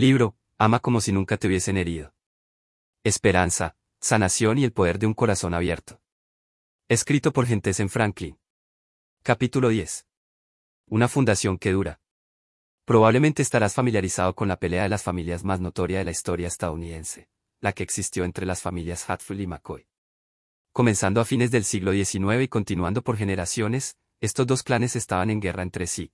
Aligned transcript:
Libro, 0.00 0.36
ama 0.58 0.78
como 0.78 1.00
si 1.00 1.10
nunca 1.10 1.38
te 1.38 1.48
hubiesen 1.48 1.76
herido. 1.76 2.14
Esperanza, 3.02 3.76
sanación 4.00 4.56
y 4.58 4.62
el 4.62 4.72
poder 4.72 5.00
de 5.00 5.06
un 5.06 5.12
corazón 5.12 5.54
abierto. 5.54 6.00
Escrito 6.86 7.32
por 7.32 7.48
en 7.48 7.88
Franklin. 7.88 8.38
Capítulo 9.24 9.70
10. 9.70 10.06
Una 10.86 11.08
fundación 11.08 11.58
que 11.58 11.72
dura. 11.72 12.00
Probablemente 12.84 13.42
estarás 13.42 13.74
familiarizado 13.74 14.36
con 14.36 14.46
la 14.46 14.60
pelea 14.60 14.84
de 14.84 14.88
las 14.88 15.02
familias 15.02 15.42
más 15.42 15.58
notoria 15.58 15.98
de 15.98 16.04
la 16.04 16.12
historia 16.12 16.46
estadounidense, 16.46 17.28
la 17.60 17.72
que 17.72 17.82
existió 17.82 18.22
entre 18.22 18.46
las 18.46 18.62
familias 18.62 19.10
Hatfield 19.10 19.40
y 19.40 19.46
McCoy. 19.48 19.88
Comenzando 20.70 21.20
a 21.20 21.24
fines 21.24 21.50
del 21.50 21.64
siglo 21.64 21.90
XIX 21.90 22.40
y 22.40 22.46
continuando 22.46 23.02
por 23.02 23.16
generaciones, 23.16 23.96
estos 24.20 24.46
dos 24.46 24.62
clanes 24.62 24.94
estaban 24.94 25.28
en 25.30 25.40
guerra 25.40 25.64
entre 25.64 25.88
sí. 25.88 26.12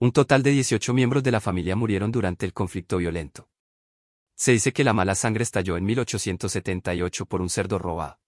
Un 0.00 0.12
total 0.12 0.44
de 0.44 0.52
18 0.52 0.94
miembros 0.94 1.24
de 1.24 1.32
la 1.32 1.40
familia 1.40 1.74
murieron 1.74 2.12
durante 2.12 2.46
el 2.46 2.52
conflicto 2.52 2.98
violento. 2.98 3.48
Se 4.36 4.52
dice 4.52 4.72
que 4.72 4.84
la 4.84 4.92
mala 4.92 5.16
sangre 5.16 5.42
estalló 5.42 5.76
en 5.76 5.84
1878 5.86 7.26
por 7.26 7.40
un 7.40 7.50
cerdo 7.50 7.80
robado. 7.80 8.20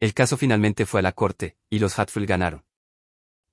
El 0.00 0.14
caso 0.14 0.36
finalmente 0.36 0.86
fue 0.86 0.98
a 0.98 1.02
la 1.04 1.12
corte, 1.12 1.56
y 1.68 1.78
los 1.78 1.96
Hatfield 1.96 2.26
ganaron. 2.26 2.64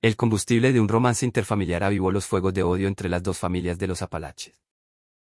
El 0.02 0.16
combustible 0.16 0.72
de 0.72 0.80
un 0.80 0.88
romance 0.88 1.24
interfamiliar 1.24 1.84
avivó 1.84 2.10
los 2.10 2.26
fuegos 2.26 2.54
de 2.54 2.64
odio 2.64 2.88
entre 2.88 3.08
las 3.08 3.22
dos 3.22 3.38
familias 3.38 3.78
de 3.78 3.86
los 3.86 4.02
Apalaches. 4.02 4.58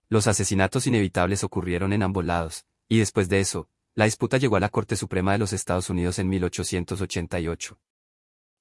Los 0.08 0.26
asesinatos 0.26 0.86
inevitables 0.86 1.44
ocurrieron 1.44 1.92
en 1.92 2.02
ambos 2.02 2.24
lados, 2.24 2.64
y 2.88 2.98
después 2.98 3.28
de 3.28 3.40
eso, 3.40 3.68
la 3.94 4.06
disputa 4.06 4.38
llegó 4.38 4.56
a 4.56 4.60
la 4.60 4.70
Corte 4.70 4.96
Suprema 4.96 5.32
de 5.32 5.38
los 5.38 5.52
Estados 5.52 5.90
Unidos 5.90 6.18
en 6.18 6.30
1888. 6.30 7.78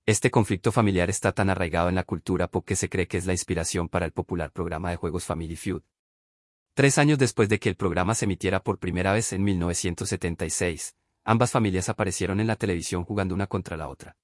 Este 0.10 0.32
conflicto 0.32 0.72
familiar 0.72 1.08
está 1.12 1.34
tan 1.34 1.52
arraigado 1.52 1.88
en 1.88 1.94
la 1.94 2.04
cultura 2.04 2.48
pop 2.48 2.66
que 2.66 2.76
se 2.76 2.90
cree 2.90 3.08
que 3.08 3.18
es 3.18 3.28
la 3.28 3.34
inspiración 3.34 3.88
para 3.88 4.08
el 4.08 4.12
popular 4.12 4.52
programa 4.52 4.90
de 4.90 4.96
juegos 4.96 5.24
Family 5.24 5.56
Feud. 5.56 5.84
Tres 6.74 6.98
años 6.98 7.20
después 7.20 7.48
de 7.48 7.60
que 7.60 7.70
el 7.70 7.76
programa 7.76 8.16
se 8.16 8.26
emitiera 8.26 8.64
por 8.64 8.80
primera 8.80 9.14
vez 9.14 9.34
en 9.34 9.44
1976, 9.44 10.96
ambas 11.26 11.52
familias 11.52 11.90
aparecieron 11.90 12.40
en 12.40 12.48
la 12.48 12.56
televisión 12.56 13.04
jugando 13.04 13.36
una 13.36 13.46
contra 13.46 13.78
la 13.78 13.88
otra. 13.88 14.18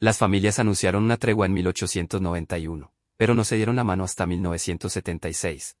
Las 0.00 0.16
familias 0.16 0.58
anunciaron 0.58 1.04
una 1.04 1.18
tregua 1.18 1.44
en 1.44 1.52
1891, 1.52 2.94
pero 3.18 3.34
no 3.34 3.44
se 3.44 3.56
dieron 3.56 3.76
la 3.76 3.84
mano 3.84 4.04
hasta 4.04 4.24
1976. 4.24 5.76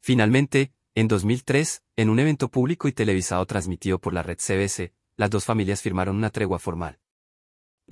Finalmente, 0.00 0.72
en 0.96 1.06
2003, 1.06 1.84
en 1.94 2.10
un 2.10 2.18
evento 2.18 2.48
público 2.48 2.88
y 2.88 2.92
televisado 2.92 3.46
transmitido 3.46 4.00
por 4.00 4.12
la 4.12 4.24
red 4.24 4.38
CBS, 4.40 4.92
las 5.14 5.30
dos 5.30 5.44
familias 5.44 5.80
firmaron 5.80 6.16
una 6.16 6.30
tregua 6.30 6.58
formal. 6.58 7.01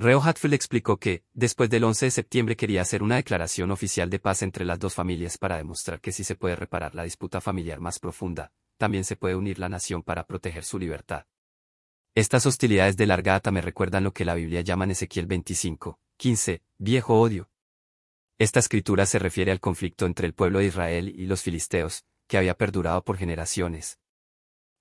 Reo 0.02 0.22
Hatfield 0.22 0.54
explicó 0.54 0.96
que, 0.96 1.24
después 1.34 1.68
del 1.68 1.84
11 1.84 2.06
de 2.06 2.10
septiembre 2.10 2.56
quería 2.56 2.80
hacer 2.80 3.02
una 3.02 3.16
declaración 3.16 3.70
oficial 3.70 4.08
de 4.08 4.18
paz 4.18 4.40
entre 4.40 4.64
las 4.64 4.78
dos 4.78 4.94
familias 4.94 5.36
para 5.36 5.58
demostrar 5.58 6.00
que 6.00 6.10
si 6.10 6.24
se 6.24 6.36
puede 6.36 6.56
reparar 6.56 6.94
la 6.94 7.02
disputa 7.02 7.42
familiar 7.42 7.80
más 7.80 7.98
profunda, 7.98 8.50
también 8.78 9.04
se 9.04 9.16
puede 9.16 9.34
unir 9.34 9.58
la 9.58 9.68
nación 9.68 10.02
para 10.02 10.24
proteger 10.26 10.64
su 10.64 10.78
libertad. 10.78 11.26
Estas 12.14 12.46
hostilidades 12.46 12.96
de 12.96 13.04
larga 13.04 13.32
data 13.32 13.50
me 13.50 13.60
recuerdan 13.60 14.04
lo 14.04 14.14
que 14.14 14.24
la 14.24 14.32
Biblia 14.32 14.62
llama 14.62 14.84
en 14.84 14.92
Ezequiel 14.92 15.26
25, 15.26 16.00
15, 16.16 16.62
viejo 16.78 17.20
odio. 17.20 17.50
Esta 18.38 18.58
escritura 18.58 19.04
se 19.04 19.18
refiere 19.18 19.52
al 19.52 19.60
conflicto 19.60 20.06
entre 20.06 20.26
el 20.26 20.32
pueblo 20.32 20.60
de 20.60 20.64
Israel 20.64 21.10
y 21.14 21.26
los 21.26 21.42
filisteos, 21.42 22.06
que 22.26 22.38
había 22.38 22.56
perdurado 22.56 23.04
por 23.04 23.18
generaciones. 23.18 23.98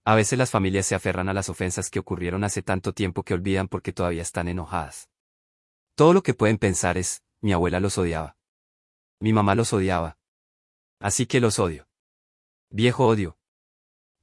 A 0.05 0.15
veces 0.15 0.39
las 0.39 0.49
familias 0.49 0.85
se 0.85 0.95
aferran 0.95 1.27
a 1.27 1.33
las 1.33 1.49
ofensas 1.49 1.89
que 1.89 1.99
ocurrieron 1.99 2.45
hace 2.45 2.61
tanto 2.61 2.93
tiempo 2.93 3.23
que 3.23 3.33
olvidan 3.33 3.67
porque 3.67 3.91
todavía 3.91 4.21
están 4.21 4.47
enojadas. 4.47 5.08
Todo 5.99 6.13
lo 6.13 6.23
que 6.23 6.33
pueden 6.33 6.57
pensar 6.57 6.97
es, 6.97 7.25
mi 7.41 7.51
abuela 7.51 7.81
los 7.81 7.97
odiaba. 7.97 8.37
Mi 9.19 9.33
mamá 9.33 9.53
los 9.53 9.73
odiaba. 9.73 10.17
Así 11.01 11.25
que 11.25 11.41
los 11.41 11.59
odio. 11.59 11.89
Viejo 12.69 13.05
odio. 13.05 13.37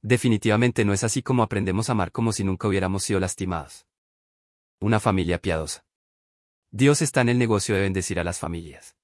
Definitivamente 0.01 0.85
no 0.85 0.93
es 0.93 1.03
así 1.03 1.21
como 1.21 1.43
aprendemos 1.43 1.87
a 1.87 1.91
amar 1.91 2.11
como 2.11 2.33
si 2.33 2.43
nunca 2.43 2.67
hubiéramos 2.67 3.03
sido 3.03 3.19
lastimados. 3.19 3.85
Una 4.79 4.99
familia 4.99 5.39
piadosa. 5.39 5.85
Dios 6.71 7.03
está 7.03 7.21
en 7.21 7.29
el 7.29 7.37
negocio 7.37 7.75
de 7.75 7.81
bendecir 7.81 8.19
a 8.19 8.23
las 8.23 8.39
familias. 8.39 8.97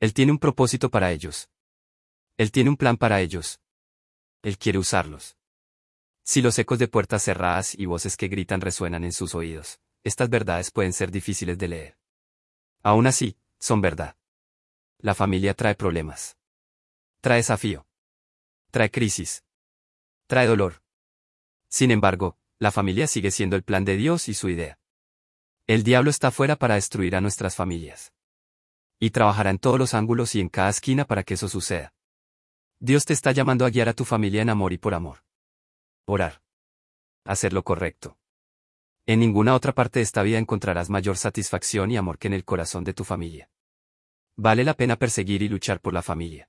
Él 0.00 0.14
tiene 0.14 0.32
un 0.32 0.40
propósito 0.40 0.90
para 0.90 1.12
ellos. 1.12 1.48
Él 2.36 2.50
tiene 2.50 2.70
un 2.70 2.76
plan 2.76 2.96
para 2.96 3.20
ellos. 3.20 3.60
Él 4.42 4.58
quiere 4.58 4.80
usarlos. 4.80 5.36
Si 6.24 6.42
los 6.42 6.58
ecos 6.58 6.80
de 6.80 6.88
puertas 6.88 7.22
cerradas 7.22 7.72
y 7.78 7.86
voces 7.86 8.16
que 8.16 8.26
gritan 8.26 8.60
resuenan 8.60 9.04
en 9.04 9.12
sus 9.12 9.36
oídos, 9.36 9.78
estas 10.04 10.28
verdades 10.28 10.70
pueden 10.70 10.92
ser 10.92 11.10
difíciles 11.10 11.56
de 11.58 11.68
leer. 11.68 11.98
Aún 12.82 13.06
así, 13.06 13.38
son 13.58 13.80
verdad. 13.80 14.16
La 14.98 15.14
familia 15.14 15.54
trae 15.54 15.74
problemas. 15.74 16.36
Trae 17.22 17.38
desafío. 17.38 17.86
Trae 18.70 18.90
crisis. 18.90 19.42
Trae 20.26 20.46
dolor. 20.46 20.82
Sin 21.68 21.90
embargo, 21.90 22.38
la 22.58 22.70
familia 22.70 23.06
sigue 23.06 23.30
siendo 23.30 23.56
el 23.56 23.62
plan 23.62 23.84
de 23.84 23.96
Dios 23.96 24.28
y 24.28 24.34
su 24.34 24.50
idea. 24.50 24.78
El 25.66 25.82
diablo 25.82 26.10
está 26.10 26.30
fuera 26.30 26.56
para 26.56 26.74
destruir 26.74 27.16
a 27.16 27.22
nuestras 27.22 27.56
familias. 27.56 28.12
Y 29.00 29.10
trabajará 29.10 29.50
en 29.50 29.58
todos 29.58 29.78
los 29.78 29.94
ángulos 29.94 30.34
y 30.34 30.40
en 30.40 30.50
cada 30.50 30.68
esquina 30.68 31.06
para 31.06 31.22
que 31.22 31.34
eso 31.34 31.48
suceda. 31.48 31.94
Dios 32.78 33.06
te 33.06 33.14
está 33.14 33.32
llamando 33.32 33.64
a 33.64 33.70
guiar 33.70 33.88
a 33.88 33.94
tu 33.94 34.04
familia 34.04 34.42
en 34.42 34.50
amor 34.50 34.74
y 34.74 34.78
por 34.78 34.92
amor. 34.92 35.24
Orar. 36.04 36.42
Hacer 37.24 37.54
lo 37.54 37.64
correcto. 37.64 38.18
En 39.06 39.20
ninguna 39.20 39.54
otra 39.54 39.74
parte 39.74 39.98
de 39.98 40.02
esta 40.02 40.22
vida 40.22 40.38
encontrarás 40.38 40.88
mayor 40.88 41.18
satisfacción 41.18 41.90
y 41.90 41.98
amor 41.98 42.18
que 42.18 42.28
en 42.28 42.32
el 42.32 42.44
corazón 42.44 42.84
de 42.84 42.94
tu 42.94 43.04
familia. 43.04 43.50
Vale 44.34 44.64
la 44.64 44.72
pena 44.74 44.96
perseguir 44.96 45.42
y 45.42 45.48
luchar 45.48 45.80
por 45.80 45.92
la 45.92 46.00
familia. 46.00 46.48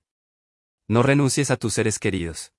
No 0.88 1.04
renuncies 1.04 1.52
a 1.52 1.58
tus 1.58 1.74
seres 1.74 2.00
queridos. 2.00 2.54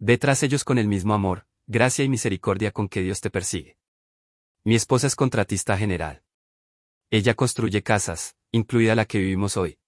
Ve 0.00 0.18
tras 0.18 0.42
ellos 0.42 0.64
con 0.64 0.78
el 0.78 0.88
mismo 0.88 1.14
amor, 1.14 1.46
gracia 1.66 2.04
y 2.04 2.08
misericordia 2.08 2.72
con 2.72 2.88
que 2.88 3.02
Dios 3.02 3.20
te 3.20 3.30
persigue. 3.30 3.78
Mi 4.64 4.74
esposa 4.74 5.06
es 5.06 5.14
contratista 5.14 5.76
general. 5.76 6.24
Ella 7.10 7.34
construye 7.34 7.84
casas, 7.84 8.36
incluida 8.50 8.96
la 8.96 9.04
que 9.04 9.18
vivimos 9.18 9.56
hoy. 9.56 9.78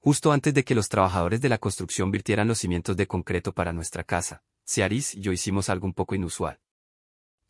Justo 0.00 0.32
antes 0.32 0.54
de 0.54 0.64
que 0.64 0.74
los 0.74 0.88
trabajadores 0.88 1.40
de 1.40 1.50
la 1.50 1.58
construcción 1.58 2.10
virtieran 2.10 2.48
los 2.48 2.58
cimientos 2.58 2.96
de 2.96 3.06
concreto 3.06 3.52
para 3.52 3.72
nuestra 3.72 4.02
casa, 4.02 4.42
Ciaris 4.66 5.14
y 5.14 5.20
yo 5.20 5.30
hicimos 5.30 5.68
algo 5.68 5.86
un 5.86 5.94
poco 5.94 6.16
inusual. 6.16 6.58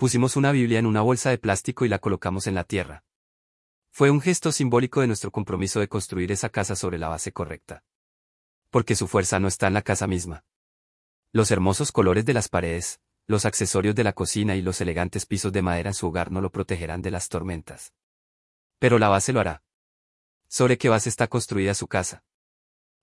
Pusimos 0.00 0.37
una 0.37 0.50
Biblia 0.50 0.78
en 0.78 0.87
una 0.87 1.03
bolsa 1.03 1.28
de 1.28 1.37
plástico 1.37 1.84
y 1.84 1.91
la 1.91 1.99
colocamos 1.99 2.47
en 2.47 2.55
la 2.55 2.65
tierra. 2.65 3.05
Fue 3.91 4.11
un 4.11 4.22
gesto 4.22 4.50
simbólico 4.50 5.03
de 5.03 5.06
nuestro 5.06 5.31
compromiso 5.31 5.78
de 5.78 5.88
construir 5.88 6.33
esa 6.33 6.49
casa 6.49 6.75
sobre 6.75 6.97
la 6.97 7.09
base 7.09 7.33
correcta. 7.33 7.84
Porque 8.71 8.97
su 8.97 9.09
fuerza 9.09 9.38
no 9.41 9.47
está 9.47 9.66
en 9.66 9.75
la 9.75 9.83
casa 9.83 10.06
misma. 10.06 10.43
Los 11.33 11.50
hermosos 11.50 11.93
colores 11.93 12.25
de 12.25 12.33
las 12.33 12.49
paredes, 12.49 12.99
los 13.27 13.44
accesorios 13.44 13.94
de 13.94 14.05
la 14.05 14.15
cocina 14.15 14.56
y 14.56 14.62
los 14.62 14.81
elegantes 14.81 15.27
pisos 15.27 15.53
de 15.53 15.61
madera 15.61 15.91
en 15.91 15.94
su 15.94 16.06
hogar 16.06 16.32
no 16.32 16.41
lo 16.41 16.50
protegerán 16.50 17.03
de 17.03 17.11
las 17.11 17.28
tormentas. 17.28 17.93
Pero 18.78 18.99
la 18.99 19.11
base 19.11 19.34
lo 19.34 19.41
hará. 19.41 19.62
¿Sobre 20.49 20.78
qué 20.78 20.88
base 20.88 21.11
está 21.11 21.27
construida 21.27 21.75
su 21.75 21.88
casa? 21.88 22.25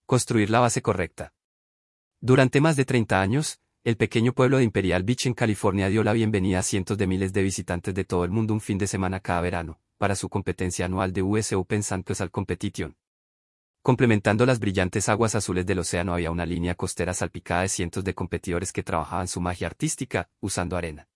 Construir 0.08 0.50
la 0.50 0.62
base 0.62 0.82
correcta. 0.82 1.36
Durante 2.22 2.60
más 2.60 2.76
de 2.76 2.86
30 2.86 3.22
años, 3.22 3.62
el 3.88 3.96
pequeño 3.96 4.34
pueblo 4.34 4.58
de 4.58 4.66
Imperial 4.66 5.04
Beach 5.04 5.28
en 5.28 5.34
California 5.34 5.88
dio 5.88 6.04
la 6.04 6.12
bienvenida 6.12 6.60
a 6.60 6.62
cientos 6.62 6.98
de 6.98 7.08
miles 7.08 7.32
de 7.32 7.42
visitantes 7.42 7.96
de 7.96 8.04
todo 8.04 8.26
el 8.26 8.32
mundo 8.32 8.54
un 8.54 8.60
fin 8.60 8.78
de 8.78 8.86
semana 8.86 9.22
cada 9.22 9.40
verano, 9.40 9.80
para 9.98 10.18
su 10.18 10.28
competencia 10.28 10.86
anual 10.88 11.14
de 11.14 11.22
US 11.22 11.54
Open 11.54 11.84
Santos 11.84 12.22
Competition. 12.30 12.98
Complementando 13.82 14.46
las 14.46 14.60
brillantes 14.60 15.08
aguas 15.08 15.36
azules 15.36 15.66
del 15.66 15.80
océano 15.80 16.14
había 16.14 16.32
una 16.32 16.46
línea 16.46 16.76
costera 16.76 17.14
salpicada 17.14 17.62
de 17.62 17.70
cientos 17.70 18.04
de 18.04 18.14
competidores 18.14 18.74
que 18.74 18.84
trabajaban 18.84 19.30
su 19.30 19.40
magia 19.40 19.68
artística, 19.68 20.30
usando 20.42 20.76
arena. 20.76 21.08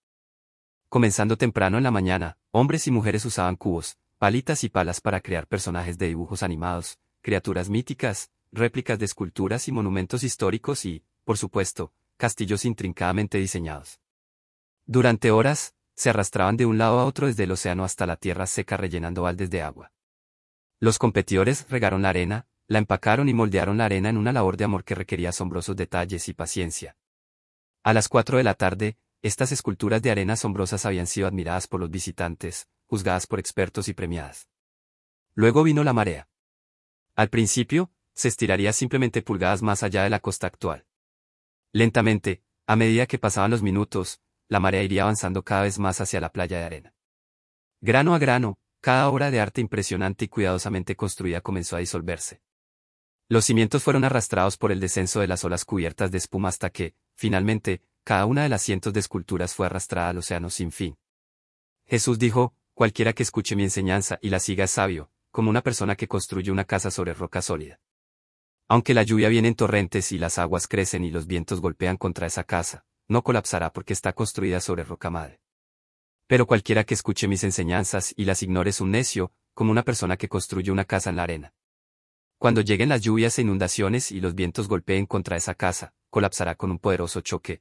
Comenzando 0.88 1.36
temprano 1.36 1.76
en 1.76 1.84
la 1.84 1.90
mañana, 1.90 2.38
hombres 2.52 2.86
y 2.86 2.90
mujeres 2.90 3.26
usaban 3.26 3.56
cubos, 3.56 3.98
palitas 4.16 4.64
y 4.64 4.70
palas 4.70 5.02
para 5.02 5.20
crear 5.20 5.46
personajes 5.46 5.98
de 5.98 6.08
dibujos 6.08 6.42
animados, 6.42 6.98
criaturas 7.20 7.68
míticas, 7.68 8.30
réplicas 8.50 8.98
de 8.98 9.04
esculturas 9.04 9.68
y 9.68 9.72
monumentos 9.72 10.24
históricos 10.24 10.86
y, 10.86 11.04
por 11.24 11.36
supuesto, 11.36 11.92
castillos 12.22 12.64
intrincadamente 12.64 13.38
diseñados. 13.38 14.00
Durante 14.86 15.32
horas, 15.32 15.74
se 15.96 16.08
arrastraban 16.08 16.56
de 16.56 16.66
un 16.66 16.78
lado 16.78 17.00
a 17.00 17.04
otro 17.04 17.26
desde 17.26 17.42
el 17.42 17.50
océano 17.50 17.82
hasta 17.82 18.06
la 18.06 18.14
tierra 18.14 18.46
seca 18.46 18.76
rellenando 18.76 19.22
baldes 19.22 19.50
de 19.50 19.60
agua. 19.60 19.92
Los 20.78 21.00
competidores 21.00 21.66
regaron 21.68 22.02
la 22.02 22.10
arena, 22.10 22.46
la 22.68 22.78
empacaron 22.78 23.28
y 23.28 23.34
moldearon 23.34 23.78
la 23.78 23.86
arena 23.86 24.08
en 24.08 24.18
una 24.18 24.32
labor 24.32 24.56
de 24.56 24.62
amor 24.62 24.84
que 24.84 24.94
requería 24.94 25.30
asombrosos 25.30 25.74
detalles 25.74 26.28
y 26.28 26.32
paciencia. 26.32 26.96
A 27.82 27.92
las 27.92 28.08
cuatro 28.08 28.38
de 28.38 28.44
la 28.44 28.54
tarde, 28.54 28.98
estas 29.20 29.50
esculturas 29.50 30.00
de 30.00 30.12
arena 30.12 30.34
asombrosas 30.34 30.86
habían 30.86 31.08
sido 31.08 31.26
admiradas 31.26 31.66
por 31.66 31.80
los 31.80 31.90
visitantes, 31.90 32.68
juzgadas 32.86 33.26
por 33.26 33.40
expertos 33.40 33.88
y 33.88 33.94
premiadas. 33.94 34.48
Luego 35.34 35.64
vino 35.64 35.82
la 35.82 35.92
marea. 35.92 36.28
Al 37.16 37.30
principio, 37.30 37.90
se 38.14 38.28
estiraría 38.28 38.72
simplemente 38.72 39.22
pulgadas 39.22 39.60
más 39.60 39.82
allá 39.82 40.04
de 40.04 40.10
la 40.10 40.20
costa 40.20 40.46
actual. 40.46 40.86
Lentamente, 41.72 42.42
a 42.66 42.76
medida 42.76 43.06
que 43.06 43.18
pasaban 43.18 43.50
los 43.50 43.62
minutos, 43.62 44.20
la 44.48 44.60
marea 44.60 44.82
iría 44.82 45.02
avanzando 45.02 45.42
cada 45.42 45.62
vez 45.62 45.78
más 45.78 46.00
hacia 46.02 46.20
la 46.20 46.30
playa 46.30 46.58
de 46.58 46.64
arena. 46.64 46.94
Grano 47.80 48.14
a 48.14 48.18
grano, 48.18 48.58
cada 48.82 49.08
obra 49.08 49.30
de 49.30 49.40
arte 49.40 49.62
impresionante 49.62 50.26
y 50.26 50.28
cuidadosamente 50.28 50.96
construida 50.96 51.40
comenzó 51.40 51.76
a 51.76 51.78
disolverse. 51.78 52.42
Los 53.28 53.46
cimientos 53.46 53.82
fueron 53.82 54.04
arrastrados 54.04 54.58
por 54.58 54.70
el 54.70 54.80
descenso 54.80 55.20
de 55.20 55.28
las 55.28 55.44
olas 55.44 55.64
cubiertas 55.64 56.10
de 56.10 56.18
espuma 56.18 56.50
hasta 56.50 56.68
que, 56.68 56.94
finalmente, 57.14 57.80
cada 58.04 58.26
una 58.26 58.42
de 58.42 58.50
las 58.50 58.60
cientos 58.60 58.92
de 58.92 59.00
esculturas 59.00 59.54
fue 59.54 59.66
arrastrada 59.66 60.10
al 60.10 60.18
océano 60.18 60.50
sin 60.50 60.72
fin. 60.72 60.98
Jesús 61.86 62.18
dijo, 62.18 62.54
cualquiera 62.74 63.14
que 63.14 63.22
escuche 63.22 63.56
mi 63.56 63.62
enseñanza 63.62 64.18
y 64.20 64.28
la 64.28 64.40
siga 64.40 64.64
es 64.64 64.72
sabio, 64.72 65.10
como 65.30 65.48
una 65.48 65.62
persona 65.62 65.96
que 65.96 66.08
construye 66.08 66.50
una 66.50 66.64
casa 66.64 66.90
sobre 66.90 67.14
roca 67.14 67.40
sólida. 67.40 67.80
Aunque 68.72 68.94
la 68.94 69.02
lluvia 69.02 69.28
viene 69.28 69.48
en 69.48 69.54
torrentes 69.54 70.12
y 70.12 70.18
las 70.18 70.38
aguas 70.38 70.66
crecen 70.66 71.04
y 71.04 71.10
los 71.10 71.26
vientos 71.26 71.60
golpean 71.60 71.98
contra 71.98 72.26
esa 72.26 72.42
casa, 72.42 72.86
no 73.06 73.22
colapsará 73.22 73.70
porque 73.70 73.92
está 73.92 74.14
construida 74.14 74.60
sobre 74.60 74.82
roca 74.82 75.10
madre. 75.10 75.42
Pero 76.26 76.46
cualquiera 76.46 76.84
que 76.84 76.94
escuche 76.94 77.28
mis 77.28 77.44
enseñanzas 77.44 78.14
y 78.16 78.24
las 78.24 78.42
ignore 78.42 78.70
es 78.70 78.80
un 78.80 78.92
necio, 78.92 79.30
como 79.52 79.72
una 79.72 79.82
persona 79.82 80.16
que 80.16 80.30
construye 80.30 80.72
una 80.72 80.86
casa 80.86 81.10
en 81.10 81.16
la 81.16 81.24
arena. 81.24 81.52
Cuando 82.38 82.62
lleguen 82.62 82.88
las 82.88 83.02
lluvias 83.02 83.38
e 83.38 83.42
inundaciones 83.42 84.10
y 84.10 84.22
los 84.22 84.34
vientos 84.34 84.68
golpeen 84.68 85.04
contra 85.04 85.36
esa 85.36 85.54
casa, 85.54 85.92
colapsará 86.08 86.54
con 86.54 86.70
un 86.70 86.78
poderoso 86.78 87.20
choque. 87.20 87.60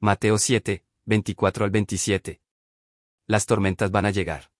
Mateo 0.00 0.38
7, 0.38 0.86
24 1.04 1.66
al 1.66 1.70
27. 1.70 2.40
Las 3.26 3.44
tormentas 3.44 3.90
van 3.90 4.06
a 4.06 4.10
llegar. 4.10 4.50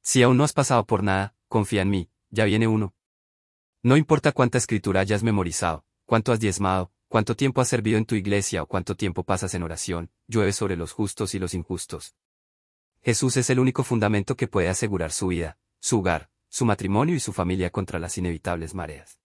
Si 0.00 0.22
aún 0.22 0.38
no 0.38 0.44
has 0.44 0.54
pasado 0.54 0.86
por 0.86 1.02
nada, 1.02 1.36
confía 1.46 1.82
en 1.82 1.90
mí, 1.90 2.10
ya 2.30 2.46
viene 2.46 2.66
uno. 2.66 2.94
No 3.82 3.96
importa 3.96 4.32
cuánta 4.32 4.58
escritura 4.58 5.00
hayas 5.00 5.22
memorizado, 5.22 5.84
cuánto 6.04 6.32
has 6.32 6.40
diezmado, 6.40 6.90
cuánto 7.06 7.36
tiempo 7.36 7.60
has 7.60 7.68
servido 7.68 7.96
en 7.96 8.06
tu 8.06 8.16
iglesia 8.16 8.62
o 8.62 8.66
cuánto 8.66 8.96
tiempo 8.96 9.22
pasas 9.22 9.54
en 9.54 9.62
oración, 9.62 10.10
llueve 10.26 10.52
sobre 10.52 10.76
los 10.76 10.92
justos 10.92 11.34
y 11.34 11.38
los 11.38 11.54
injustos. 11.54 12.16
Jesús 13.02 13.36
es 13.36 13.50
el 13.50 13.60
único 13.60 13.84
fundamento 13.84 14.36
que 14.36 14.48
puede 14.48 14.68
asegurar 14.68 15.12
su 15.12 15.28
vida, 15.28 15.58
su 15.78 16.00
hogar, 16.00 16.28
su 16.48 16.64
matrimonio 16.64 17.14
y 17.14 17.20
su 17.20 17.32
familia 17.32 17.70
contra 17.70 18.00
las 18.00 18.18
inevitables 18.18 18.74
mareas. 18.74 19.20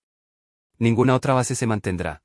Ninguna 0.78 1.16
otra 1.16 1.34
base 1.34 1.56
se 1.56 1.66
mantendrá. 1.66 2.24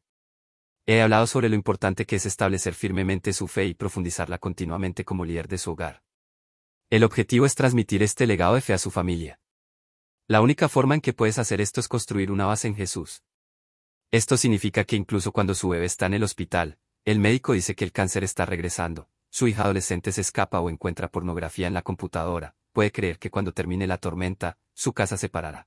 He 0.84 1.00
hablado 1.00 1.26
sobre 1.26 1.48
lo 1.48 1.54
importante 1.54 2.04
que 2.04 2.16
es 2.16 2.26
establecer 2.26 2.74
firmemente 2.74 3.32
su 3.32 3.48
fe 3.48 3.64
y 3.64 3.74
profundizarla 3.74 4.36
continuamente 4.36 5.02
como 5.02 5.24
líder 5.24 5.48
de 5.48 5.56
su 5.56 5.70
hogar. 5.70 6.02
El 6.90 7.04
objetivo 7.04 7.46
es 7.46 7.54
transmitir 7.54 8.02
este 8.02 8.26
legado 8.26 8.54
de 8.54 8.60
fe 8.60 8.74
a 8.74 8.78
su 8.78 8.90
familia. 8.90 9.40
La 10.30 10.42
única 10.42 10.68
forma 10.68 10.94
en 10.94 11.00
que 11.00 11.14
puedes 11.14 11.38
hacer 11.38 11.62
esto 11.62 11.80
es 11.80 11.88
construir 11.88 12.30
una 12.30 12.44
base 12.44 12.68
en 12.68 12.74
Jesús. 12.74 13.22
Esto 14.10 14.36
significa 14.36 14.84
que 14.84 14.94
incluso 14.94 15.32
cuando 15.32 15.54
su 15.54 15.70
bebé 15.70 15.86
está 15.86 16.04
en 16.04 16.12
el 16.12 16.22
hospital, 16.22 16.78
el 17.06 17.18
médico 17.18 17.54
dice 17.54 17.74
que 17.74 17.82
el 17.82 17.92
cáncer 17.92 18.24
está 18.24 18.44
regresando, 18.44 19.08
su 19.30 19.48
hija 19.48 19.62
adolescente 19.62 20.12
se 20.12 20.20
escapa 20.20 20.60
o 20.60 20.68
encuentra 20.68 21.10
pornografía 21.10 21.66
en 21.66 21.72
la 21.72 21.80
computadora, 21.80 22.54
puede 22.72 22.92
creer 22.92 23.18
que 23.18 23.30
cuando 23.30 23.54
termine 23.54 23.86
la 23.86 23.96
tormenta, 23.96 24.58
su 24.74 24.92
casa 24.92 25.16
se 25.16 25.30
parará. 25.30 25.66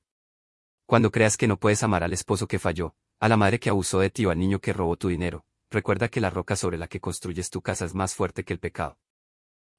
Cuando 0.86 1.12
creas 1.12 1.38
que 1.38 1.48
no 1.48 1.58
puedes 1.58 1.81
amar 1.81 2.04
al 2.04 2.13
esposo 2.13 2.48
que 2.48 2.60
falló, 2.60 2.96
a 3.19 3.30
la 3.30 3.38
madre 3.38 3.60
que 3.60 3.72
abusó 3.72 4.00
de 4.00 4.12
ti 4.12 4.28
o 4.28 4.30
al 4.30 4.38
niño 4.38 4.62
que 4.62 4.74
robó 4.74 4.96
tu 4.96 5.08
dinero, 5.08 5.44
recuerda 5.72 6.08
que 6.08 6.22
la 6.22 6.30
roca 6.30 6.56
sobre 6.56 6.78
la 6.78 6.88
que 6.88 7.02
construyes 7.02 7.50
tu 7.50 7.63
casa 7.63 7.86
es 7.86 7.96
más 7.96 8.13
fuerte 8.13 8.44
que 8.44 8.54
el 8.54 8.60
pecado. 8.60 9.00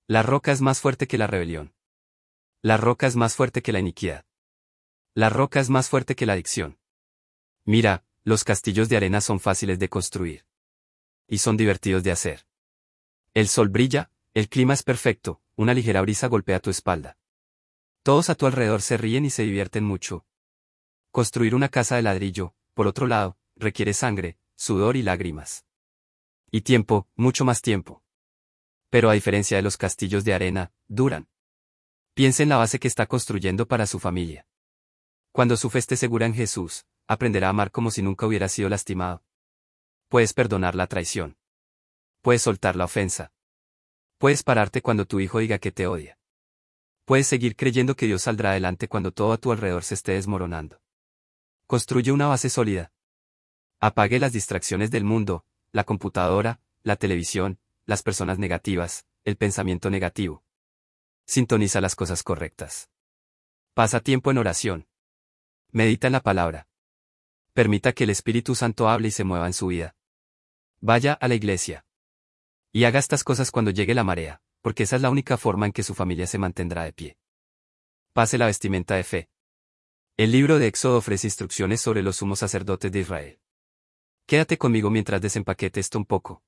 La 0.09 0.25
roca 0.25 0.51
es 0.51 0.61
más 0.61 0.81
fuerte 0.81 1.07
que 1.07 1.19
la 1.19 1.29
rebelión. 1.29 1.73
La 2.63 2.79
roca 2.79 3.07
es 3.07 3.15
más 3.15 3.37
fuerte 3.37 3.63
que 3.63 3.71
la 3.71 3.79
iniquidad. 3.79 4.27
La 5.15 5.29
roca 5.29 5.61
es 5.61 5.69
más 5.69 5.91
fuerte 5.91 6.17
que 6.17 6.25
la 6.25 6.33
adicción. 6.33 6.79
Mira, 7.67 8.03
los 8.25 8.45
castillos 8.45 8.89
de 8.89 8.97
arena 8.97 9.21
son 9.21 9.41
fáciles 9.41 9.79
de 9.79 9.91
construir. 9.91 10.47
Y 11.29 11.39
son 11.39 11.59
divertidos 11.59 12.03
de 12.03 12.13
hacer. 12.13 12.47
El 13.35 13.49
sol 13.49 13.69
brilla, 13.69 14.11
el 14.33 14.49
clima 14.49 14.73
es 14.73 14.83
perfecto, 14.83 15.43
una 15.55 15.75
ligera 15.75 16.01
brisa 16.01 16.29
golpea 16.29 16.61
tu 16.61 16.71
espalda. 16.71 17.19
Todos 18.03 18.31
a 18.31 18.37
tu 18.37 18.47
alrededor 18.47 18.81
se 18.81 18.97
ríen 18.97 19.27
y 19.27 19.31
se 19.31 19.43
divierten 19.43 19.85
mucho. 19.85 20.25
Construir 21.11 21.55
una 21.55 21.69
casa 21.69 21.97
de 21.97 22.03
ladrillo, 22.03 22.55
por 22.73 22.87
otro 22.87 23.07
lado, 23.07 23.37
requiere 23.55 23.93
sangre, 23.93 24.39
sudor 24.57 24.97
y 24.97 25.03
lágrimas. 25.03 25.67
Y 26.51 26.63
tiempo, 26.63 27.07
mucho 27.17 27.45
más 27.45 27.61
tiempo. 27.61 28.03
Pero 28.89 29.11
a 29.11 29.13
diferencia 29.13 29.59
de 29.59 29.63
los 29.63 29.77
castillos 29.77 30.25
de 30.25 30.33
arena, 30.33 30.73
duran. 30.89 31.29
Piensa 32.15 32.43
en 32.43 32.49
la 32.49 32.57
base 32.57 32.79
que 32.79 32.89
está 32.89 33.07
construyendo 33.07 33.69
para 33.69 33.87
su 33.87 33.99
familia. 33.99 34.47
Cuando 35.33 35.57
su 35.57 35.71
fe 35.71 35.79
esté 35.79 35.97
segura 35.97 36.27
en 36.27 36.35
Jesús, 36.35 36.85
aprenderá 37.07 37.47
a 37.47 37.51
amar 37.51 37.71
como 37.71 37.91
si 37.91 38.03
nunca 38.03 38.27
hubiera 38.27 38.49
sido 38.49 38.69
lastimado. 38.69 39.25
Puedes 40.09 40.35
perdonar 40.35 40.75
la 40.75 40.87
traición. 40.87 41.39
Puedes 42.21 42.43
soltar 42.43 42.77
la 42.77 42.85
ofensa. 42.85 43.33
Puedes 44.19 44.43
pararte 44.43 44.83
cuando 44.83 45.07
tu 45.07 45.21
hijo 45.21 45.39
diga 45.39 45.59
que 45.59 45.73
te 45.73 45.87
odia. 45.87 46.19
Puedes 47.07 47.27
seguir 47.27 47.57
creyendo 47.57 47.97
que 47.97 48.07
Dios 48.07 48.23
saldrá 48.23 48.51
adelante 48.51 48.89
cuando 48.89 49.11
todo 49.11 49.33
a 49.33 49.39
tu 49.39 49.51
alrededor 49.51 49.85
se 49.85 49.95
esté 49.95 50.13
desmoronando. 50.13 50.83
Construye 51.67 52.13
una 52.13 52.27
base 52.27 52.51
sólida. 52.51 52.93
Apague 53.81 54.21
las 54.21 54.33
distracciones 54.33 54.91
del 54.91 55.05
mundo, 55.05 55.47
la 55.73 55.85
computadora, 55.85 56.61
la 56.83 56.97
televisión, 56.97 57.59
las 57.87 58.03
personas 58.03 58.39
negativas, 58.39 59.07
el 59.25 59.37
pensamiento 59.37 59.89
negativo. 59.89 60.45
Sintoniza 61.25 61.81
las 61.81 61.97
cosas 61.97 62.23
correctas. 62.23 62.91
Pasa 63.75 64.01
tiempo 64.01 64.31
en 64.31 64.39
oración. 64.39 64.87
Medita 65.75 66.07
en 66.07 66.13
la 66.13 66.21
palabra. 66.21 66.69
Permita 67.55 67.95
que 67.95 68.05
el 68.05 68.11
Espíritu 68.11 68.55
Santo 68.55 68.91
hable 68.91 69.09
y 69.09 69.11
se 69.11 69.25
mueva 69.25 69.47
en 69.47 69.55
su 69.55 69.69
vida. 69.69 69.97
Vaya 70.83 71.15
a 71.15 71.29
la 71.29 71.35
iglesia. 71.35 71.87
Y 72.73 72.85
haga 72.85 72.99
estas 72.99 73.25
cosas 73.25 73.51
cuando 73.51 73.71
llegue 73.71 73.95
la 73.95 74.05
marea, 74.05 74.43
porque 74.61 74.83
esa 74.83 74.97
es 74.97 75.03
la 75.03 75.09
única 75.09 75.39
forma 75.39 75.65
en 75.65 75.73
que 75.73 75.83
su 75.83 75.95
familia 75.95 76.27
se 76.27 76.37
mantendrá 76.37 76.85
de 76.85 76.93
pie. 76.93 77.17
Pase 78.13 78.37
la 78.37 78.45
vestimenta 78.45 78.97
de 78.97 79.05
fe. 79.05 79.31
El 80.19 80.33
libro 80.33 80.59
de 80.59 80.67
Éxodo 80.67 80.99
ofrece 80.99 81.27
instrucciones 81.27 81.81
sobre 81.81 82.03
los 82.03 82.17
sumos 82.17 82.41
sacerdotes 82.41 82.93
de 82.93 83.01
Israel. 83.01 83.41
Quédate 84.27 84.59
conmigo 84.59 84.91
mientras 84.91 85.23
desempaquete 85.23 85.81
esto 85.81 85.97
un 85.97 86.05
poco. 86.05 86.43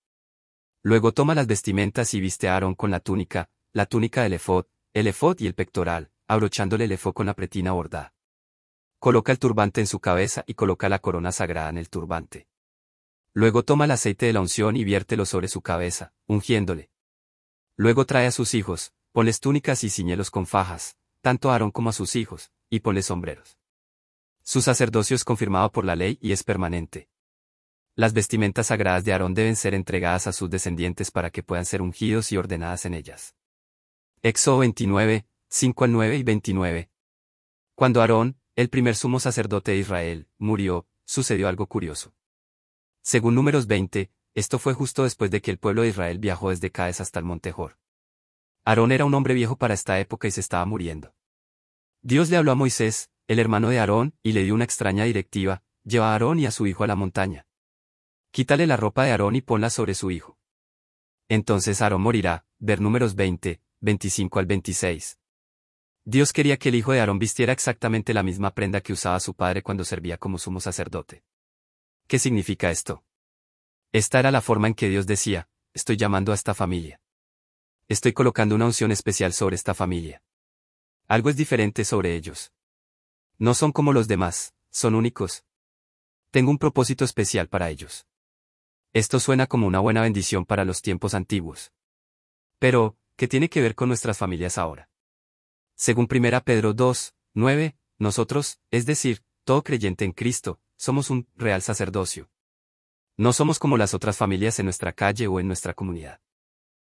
Luego 0.82 1.12
toma 1.12 1.34
las 1.34 1.46
vestimentas 1.46 2.12
y 2.12 2.20
viste 2.20 2.48
a 2.48 2.54
Aarón 2.54 2.74
con 2.74 2.90
la 2.90 3.00
túnica, 3.00 3.48
la 3.72 3.86
túnica 3.86 4.22
del 4.22 4.34
efod, 4.34 4.66
el 4.92 5.06
efod 5.06 5.40
y 5.40 5.46
el 5.46 5.54
pectoral, 5.54 6.12
abrochándole 6.28 6.84
el 6.84 6.92
efod 6.92 7.14
con 7.14 7.24
la 7.24 7.32
pretina 7.32 7.72
bordada. 7.72 8.13
Coloca 9.04 9.32
el 9.32 9.38
turbante 9.38 9.82
en 9.82 9.86
su 9.86 10.00
cabeza 10.00 10.44
y 10.46 10.54
coloca 10.54 10.88
la 10.88 10.98
corona 10.98 11.30
sagrada 11.30 11.68
en 11.68 11.76
el 11.76 11.90
turbante. 11.90 12.48
Luego 13.34 13.62
toma 13.62 13.84
el 13.84 13.90
aceite 13.90 14.24
de 14.24 14.32
la 14.32 14.40
unción 14.40 14.78
y 14.78 14.84
viértelo 14.84 15.26
sobre 15.26 15.48
su 15.48 15.60
cabeza, 15.60 16.14
ungiéndole. 16.26 16.90
Luego 17.76 18.06
trae 18.06 18.26
a 18.26 18.30
sus 18.30 18.54
hijos, 18.54 18.94
ponles 19.12 19.40
túnicas 19.40 19.84
y 19.84 19.90
ciñelos 19.90 20.30
con 20.30 20.46
fajas, 20.46 20.96
tanto 21.20 21.50
a 21.50 21.52
Aarón 21.52 21.70
como 21.70 21.90
a 21.90 21.92
sus 21.92 22.16
hijos, 22.16 22.50
y 22.70 22.80
ponles 22.80 23.04
sombreros. 23.04 23.58
Su 24.40 24.62
sacerdocio 24.62 25.16
es 25.16 25.24
confirmado 25.26 25.70
por 25.70 25.84
la 25.84 25.96
ley 25.96 26.18
y 26.22 26.32
es 26.32 26.42
permanente. 26.42 27.10
Las 27.96 28.14
vestimentas 28.14 28.68
sagradas 28.68 29.04
de 29.04 29.12
Aarón 29.12 29.34
deben 29.34 29.56
ser 29.56 29.74
entregadas 29.74 30.28
a 30.28 30.32
sus 30.32 30.48
descendientes 30.48 31.10
para 31.10 31.28
que 31.28 31.42
puedan 31.42 31.66
ser 31.66 31.82
ungidos 31.82 32.32
y 32.32 32.38
ordenadas 32.38 32.86
en 32.86 32.94
ellas. 32.94 33.36
Éxodo 34.22 34.60
29, 34.60 35.26
5 35.50 35.84
al 35.84 35.92
9 35.92 36.16
y 36.16 36.22
29. 36.22 36.90
Cuando 37.74 38.00
Aarón, 38.00 38.38
el 38.56 38.68
primer 38.68 38.94
sumo 38.94 39.18
sacerdote 39.18 39.72
de 39.72 39.78
Israel, 39.78 40.28
murió, 40.38 40.86
sucedió 41.04 41.48
algo 41.48 41.66
curioso. 41.66 42.14
Según 43.02 43.34
números 43.34 43.66
20, 43.66 44.12
esto 44.34 44.58
fue 44.58 44.74
justo 44.74 45.02
después 45.02 45.30
de 45.30 45.42
que 45.42 45.50
el 45.50 45.58
pueblo 45.58 45.82
de 45.82 45.88
Israel 45.88 46.18
viajó 46.18 46.50
desde 46.50 46.70
Cáez 46.70 47.00
hasta 47.00 47.18
el 47.18 47.24
monte 47.24 47.50
Jor. 47.50 47.78
Aarón 48.64 48.92
era 48.92 49.04
un 49.04 49.14
hombre 49.14 49.34
viejo 49.34 49.56
para 49.56 49.74
esta 49.74 49.98
época 49.98 50.28
y 50.28 50.30
se 50.30 50.40
estaba 50.40 50.64
muriendo. 50.64 51.14
Dios 52.00 52.30
le 52.30 52.36
habló 52.36 52.52
a 52.52 52.54
Moisés, 52.54 53.10
el 53.26 53.38
hermano 53.38 53.70
de 53.70 53.78
Aarón, 53.78 54.14
y 54.22 54.32
le 54.32 54.44
dio 54.44 54.54
una 54.54 54.64
extraña 54.64 55.04
directiva, 55.04 55.62
lleva 55.82 56.10
a 56.10 56.12
Aarón 56.12 56.38
y 56.38 56.46
a 56.46 56.50
su 56.50 56.66
hijo 56.66 56.84
a 56.84 56.86
la 56.86 56.96
montaña. 56.96 57.46
Quítale 58.30 58.66
la 58.66 58.76
ropa 58.76 59.04
de 59.04 59.10
Aarón 59.10 59.36
y 59.36 59.40
ponla 59.40 59.68
sobre 59.68 59.94
su 59.94 60.10
hijo. 60.10 60.38
Entonces 61.28 61.82
Aarón 61.82 62.02
morirá, 62.02 62.46
ver 62.58 62.80
números 62.80 63.16
20, 63.16 63.60
25 63.80 64.38
al 64.38 64.46
26. 64.46 65.18
Dios 66.06 66.34
quería 66.34 66.58
que 66.58 66.68
el 66.68 66.74
hijo 66.74 66.92
de 66.92 67.00
Aarón 67.00 67.18
vistiera 67.18 67.54
exactamente 67.54 68.12
la 68.12 68.22
misma 68.22 68.50
prenda 68.50 68.82
que 68.82 68.92
usaba 68.92 69.18
su 69.20 69.34
padre 69.34 69.62
cuando 69.62 69.86
servía 69.86 70.18
como 70.18 70.36
sumo 70.36 70.60
sacerdote. 70.60 71.24
¿Qué 72.06 72.18
significa 72.18 72.70
esto? 72.70 73.04
Esta 73.90 74.18
era 74.18 74.30
la 74.30 74.42
forma 74.42 74.68
en 74.68 74.74
que 74.74 74.90
Dios 74.90 75.06
decía, 75.06 75.48
estoy 75.72 75.96
llamando 75.96 76.32
a 76.32 76.34
esta 76.34 76.52
familia. 76.52 77.00
Estoy 77.88 78.12
colocando 78.12 78.54
una 78.54 78.66
unción 78.66 78.92
especial 78.92 79.32
sobre 79.32 79.56
esta 79.56 79.72
familia. 79.72 80.22
Algo 81.08 81.30
es 81.30 81.36
diferente 81.36 81.86
sobre 81.86 82.14
ellos. 82.14 82.52
No 83.38 83.54
son 83.54 83.72
como 83.72 83.94
los 83.94 84.06
demás, 84.06 84.54
son 84.70 84.94
únicos. 84.94 85.46
Tengo 86.30 86.50
un 86.50 86.58
propósito 86.58 87.06
especial 87.06 87.48
para 87.48 87.70
ellos. 87.70 88.06
Esto 88.92 89.20
suena 89.20 89.46
como 89.46 89.66
una 89.66 89.80
buena 89.80 90.02
bendición 90.02 90.44
para 90.44 90.66
los 90.66 90.82
tiempos 90.82 91.14
antiguos. 91.14 91.72
Pero, 92.58 92.98
¿qué 93.16 93.26
tiene 93.26 93.48
que 93.48 93.62
ver 93.62 93.74
con 93.74 93.88
nuestras 93.88 94.18
familias 94.18 94.58
ahora? 94.58 94.90
Según 95.76 96.08
1 96.10 96.44
Pedro 96.44 96.72
2, 96.72 97.14
9, 97.34 97.76
nosotros, 97.98 98.60
es 98.70 98.86
decir, 98.86 99.24
todo 99.44 99.62
creyente 99.62 100.04
en 100.04 100.12
Cristo, 100.12 100.60
somos 100.76 101.10
un 101.10 101.28
real 101.34 101.62
sacerdocio. 101.62 102.30
No 103.16 103.32
somos 103.32 103.58
como 103.58 103.76
las 103.76 103.94
otras 103.94 104.16
familias 104.16 104.58
en 104.58 104.66
nuestra 104.66 104.92
calle 104.92 105.26
o 105.26 105.38
en 105.40 105.46
nuestra 105.46 105.74
comunidad. 105.74 106.20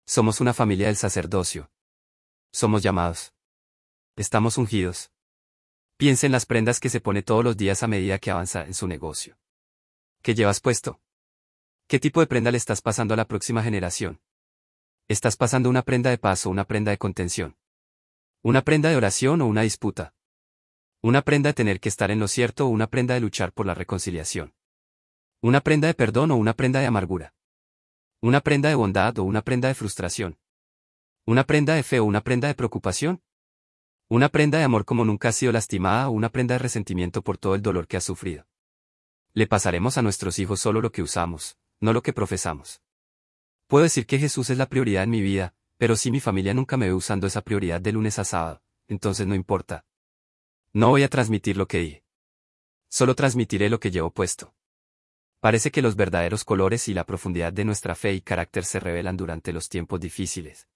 Somos 0.05 0.41
una 0.41 0.53
familia 0.53 0.87
del 0.87 0.95
sacerdocio. 0.95 1.71
Somos 2.51 2.81
llamados. 2.81 3.33
Estamos 4.15 4.57
ungidos. 4.57 5.11
Piense 5.97 6.27
en 6.27 6.31
las 6.31 6.45
prendas 6.45 6.79
que 6.79 6.89
se 6.89 7.01
pone 7.01 7.23
todos 7.23 7.43
los 7.43 7.57
días 7.57 7.83
a 7.83 7.87
medida 7.87 8.19
que 8.19 8.31
avanza 8.31 8.65
en 8.65 8.73
su 8.73 8.87
negocio. 8.87 9.37
¿Qué 10.21 10.33
llevas 10.33 10.59
puesto? 10.59 11.01
¿Qué 11.87 11.99
tipo 11.99 12.19
de 12.19 12.27
prenda 12.27 12.51
le 12.51 12.57
estás 12.57 12.81
pasando 12.81 13.13
a 13.13 13.17
la 13.17 13.27
próxima 13.27 13.63
generación? 13.63 14.21
¿Estás 15.07 15.35
pasando 15.35 15.69
una 15.69 15.83
prenda 15.83 16.09
de 16.09 16.17
paz 16.17 16.45
o 16.45 16.49
una 16.49 16.65
prenda 16.65 16.91
de 16.91 16.97
contención? 16.97 17.57
¿Una 18.43 18.61
prenda 18.61 18.89
de 18.89 18.95
oración 18.95 19.41
o 19.41 19.47
una 19.47 19.63
disputa? 19.63 20.13
¿Una 21.01 21.23
prenda 21.23 21.49
de 21.49 21.53
tener 21.55 21.79
que 21.79 21.89
estar 21.89 22.11
en 22.11 22.19
lo 22.19 22.27
cierto 22.27 22.67
o 22.67 22.69
una 22.69 22.87
prenda 22.87 23.15
de 23.15 23.19
luchar 23.19 23.51
por 23.51 23.65
la 23.65 23.73
reconciliación? 23.73 24.53
¿Una 25.41 25.61
prenda 25.61 25.87
de 25.87 25.95
perdón 25.95 26.31
o 26.31 26.35
una 26.35 26.53
prenda 26.53 26.79
de 26.79 26.85
amargura? 26.85 27.33
¿Una 28.21 28.41
prenda 28.41 28.69
de 28.69 28.75
bondad 28.75 29.17
o 29.17 29.23
una 29.23 29.41
prenda 29.41 29.67
de 29.67 29.73
frustración? 29.73 30.37
¿Una 31.25 31.45
prenda 31.45 31.73
de 31.73 31.83
fe 31.83 31.99
o 31.99 32.05
una 32.05 32.21
prenda 32.21 32.47
de 32.47 32.53
preocupación? 32.53 33.23
¿Una 34.07 34.29
prenda 34.29 34.59
de 34.59 34.63
amor 34.63 34.85
como 34.85 35.03
nunca 35.03 35.29
ha 35.29 35.33
sido 35.33 35.51
lastimada 35.51 36.07
o 36.07 36.11
una 36.11 36.29
prenda 36.29 36.53
de 36.55 36.59
resentimiento 36.59 37.23
por 37.23 37.37
todo 37.37 37.55
el 37.55 37.63
dolor 37.63 37.87
que 37.87 37.97
has 37.97 38.03
sufrido? 38.03 38.47
Le 39.33 39.47
pasaremos 39.47 39.97
a 39.97 40.03
nuestros 40.03 40.37
hijos 40.37 40.59
solo 40.59 40.79
lo 40.79 40.91
que 40.91 41.01
usamos, 41.01 41.57
no 41.79 41.91
lo 41.91 42.03
que 42.03 42.13
profesamos. 42.13 42.81
Puedo 43.67 43.83
decir 43.83 44.05
que 44.05 44.19
Jesús 44.19 44.51
es 44.51 44.57
la 44.57 44.69
prioridad 44.69 45.03
en 45.03 45.09
mi 45.09 45.21
vida, 45.21 45.55
pero 45.77 45.95
si 45.95 46.11
mi 46.11 46.19
familia 46.19 46.53
nunca 46.53 46.75
me 46.75 46.87
ve 46.87 46.93
usando 46.93 47.27
esa 47.27 47.41
prioridad 47.41 47.79
de 47.79 47.91
lunes 47.91 48.19
a 48.19 48.23
sábado, 48.23 48.61
entonces 48.87 49.27
no 49.27 49.35
importa. 49.35 49.85
No 50.73 50.89
voy 50.89 51.03
a 51.03 51.09
transmitir 51.09 51.57
lo 51.57 51.67
que 51.67 51.79
dije. 51.79 52.03
Solo 52.89 53.15
transmitiré 53.15 53.69
lo 53.69 53.79
que 53.79 53.91
llevo 53.91 54.11
puesto. 54.11 54.53
Parece 55.39 55.71
que 55.71 55.81
los 55.81 55.95
verdaderos 55.95 56.43
colores 56.43 56.87
y 56.87 56.93
la 56.93 57.05
profundidad 57.05 57.53
de 57.53 57.63
nuestra 57.63 57.95
fe 57.95 58.13
y 58.13 58.21
carácter 58.21 58.65
se 58.65 58.79
revelan 58.79 59.17
durante 59.17 59.53
los 59.53 59.69
tiempos 59.69 59.99
difíciles. 59.99 60.67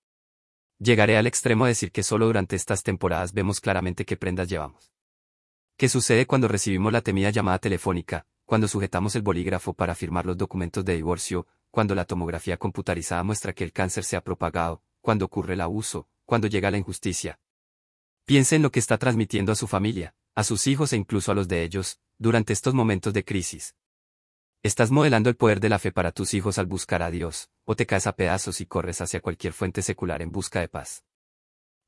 Llegaré 0.77 1.17
al 1.17 1.27
extremo 1.27 1.65
de 1.65 1.71
decir 1.71 1.91
que 1.91 2.03
solo 2.03 2.27
durante 2.27 2.55
estas 2.55 2.83
temporadas 2.83 3.33
vemos 3.33 3.59
claramente 3.59 4.05
qué 4.05 4.17
prendas 4.17 4.47
llevamos. 4.47 4.91
¿Qué 5.77 5.89
sucede 5.89 6.27
cuando 6.27 6.47
recibimos 6.47 6.93
la 6.93 7.01
temida 7.01 7.31
llamada 7.31 7.57
telefónica, 7.57 8.27
cuando 8.45 8.67
sujetamos 8.67 9.15
el 9.15 9.23
bolígrafo 9.23 9.73
para 9.73 9.95
firmar 9.95 10.25
los 10.25 10.37
documentos 10.37 10.85
de 10.85 10.95
divorcio, 10.95 11.47
cuando 11.71 11.95
la 11.95 12.05
tomografía 12.05 12.57
computarizada 12.57 13.23
muestra 13.23 13.53
que 13.53 13.63
el 13.63 13.71
cáncer 13.71 14.03
se 14.03 14.15
ha 14.15 14.21
propagado, 14.21 14.83
cuando 15.01 15.25
ocurre 15.25 15.55
el 15.55 15.61
abuso, 15.61 16.07
cuando 16.25 16.47
llega 16.47 16.71
la 16.71 16.77
injusticia. 16.77 17.39
Piense 18.25 18.55
en 18.55 18.61
lo 18.61 18.71
que 18.71 18.79
está 18.79 18.97
transmitiendo 18.97 19.51
a 19.51 19.55
su 19.55 19.67
familia, 19.67 20.15
a 20.35 20.43
sus 20.43 20.67
hijos 20.67 20.93
e 20.93 20.97
incluso 20.97 21.31
a 21.31 21.35
los 21.35 21.47
de 21.47 21.63
ellos, 21.63 21.99
durante 22.17 22.53
estos 22.53 22.73
momentos 22.73 23.13
de 23.13 23.25
crisis. 23.25 23.75
Estás 24.63 24.91
modelando 24.91 25.29
el 25.29 25.35
poder 25.35 25.59
de 25.59 25.69
la 25.69 25.79
fe 25.79 25.91
para 25.91 26.11
tus 26.11 26.33
hijos 26.35 26.59
al 26.59 26.67
buscar 26.67 27.01
a 27.01 27.09
Dios, 27.09 27.49
o 27.65 27.75
te 27.75 27.87
caes 27.87 28.05
a 28.05 28.15
pedazos 28.15 28.61
y 28.61 28.67
corres 28.67 29.01
hacia 29.01 29.19
cualquier 29.19 29.53
fuente 29.53 29.81
secular 29.81 30.21
en 30.21 30.31
busca 30.31 30.59
de 30.59 30.67
paz. 30.67 31.03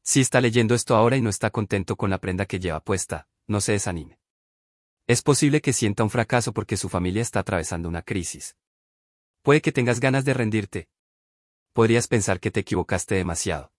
Si 0.01 0.19
está 0.19 0.41
leyendo 0.41 0.73
esto 0.73 0.95
ahora 0.95 1.15
y 1.15 1.21
no 1.21 1.29
está 1.29 1.51
contento 1.51 1.95
con 1.95 2.09
la 2.09 2.17
prenda 2.17 2.45
que 2.45 2.59
lleva 2.59 2.83
puesta, 2.83 3.27
no 3.47 3.61
se 3.61 3.73
desanime. 3.73 4.19
Es 5.05 5.21
posible 5.21 5.61
que 5.61 5.71
sienta 5.71 6.03
un 6.03 6.09
fracaso 6.09 6.53
porque 6.53 6.75
su 6.75 6.89
familia 6.89 7.21
está 7.21 7.41
atravesando 7.41 7.87
una 7.87 8.01
crisis. 8.01 8.55
Puede 9.43 9.61
que 9.61 9.71
tengas 9.71 9.99
ganas 9.99 10.25
de 10.25 10.33
rendirte. 10.33 10.89
Podrías 11.73 12.07
pensar 12.07 12.39
que 12.39 12.51
te 12.51 12.59
equivocaste 12.59 13.15
demasiado. 13.15 13.73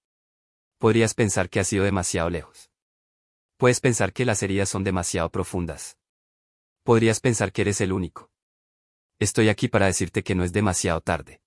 Podrías 0.79 1.15
pensar 1.15 1.49
que 1.49 1.61
has 1.61 1.73
ido 1.73 1.85
demasiado 1.85 2.29
lejos. 2.29 2.71
Puedes 3.57 3.81
pensar 3.81 4.13
que 4.13 4.25
las 4.25 4.43
heridas 4.43 4.69
son 4.69 4.83
demasiado 4.83 5.31
profundas. 5.31 5.97
Podrías 6.83 7.21
pensar 7.21 7.53
que 7.53 7.63
eres 7.63 7.81
el 7.81 7.93
único. 7.93 8.33
Estoy 9.21 9.49
aquí 9.49 9.69
para 9.69 9.87
decirte 9.87 10.25
que 10.25 10.35
no 10.35 10.43
es 10.43 10.53
demasiado 10.53 11.01
tarde. 11.01 11.41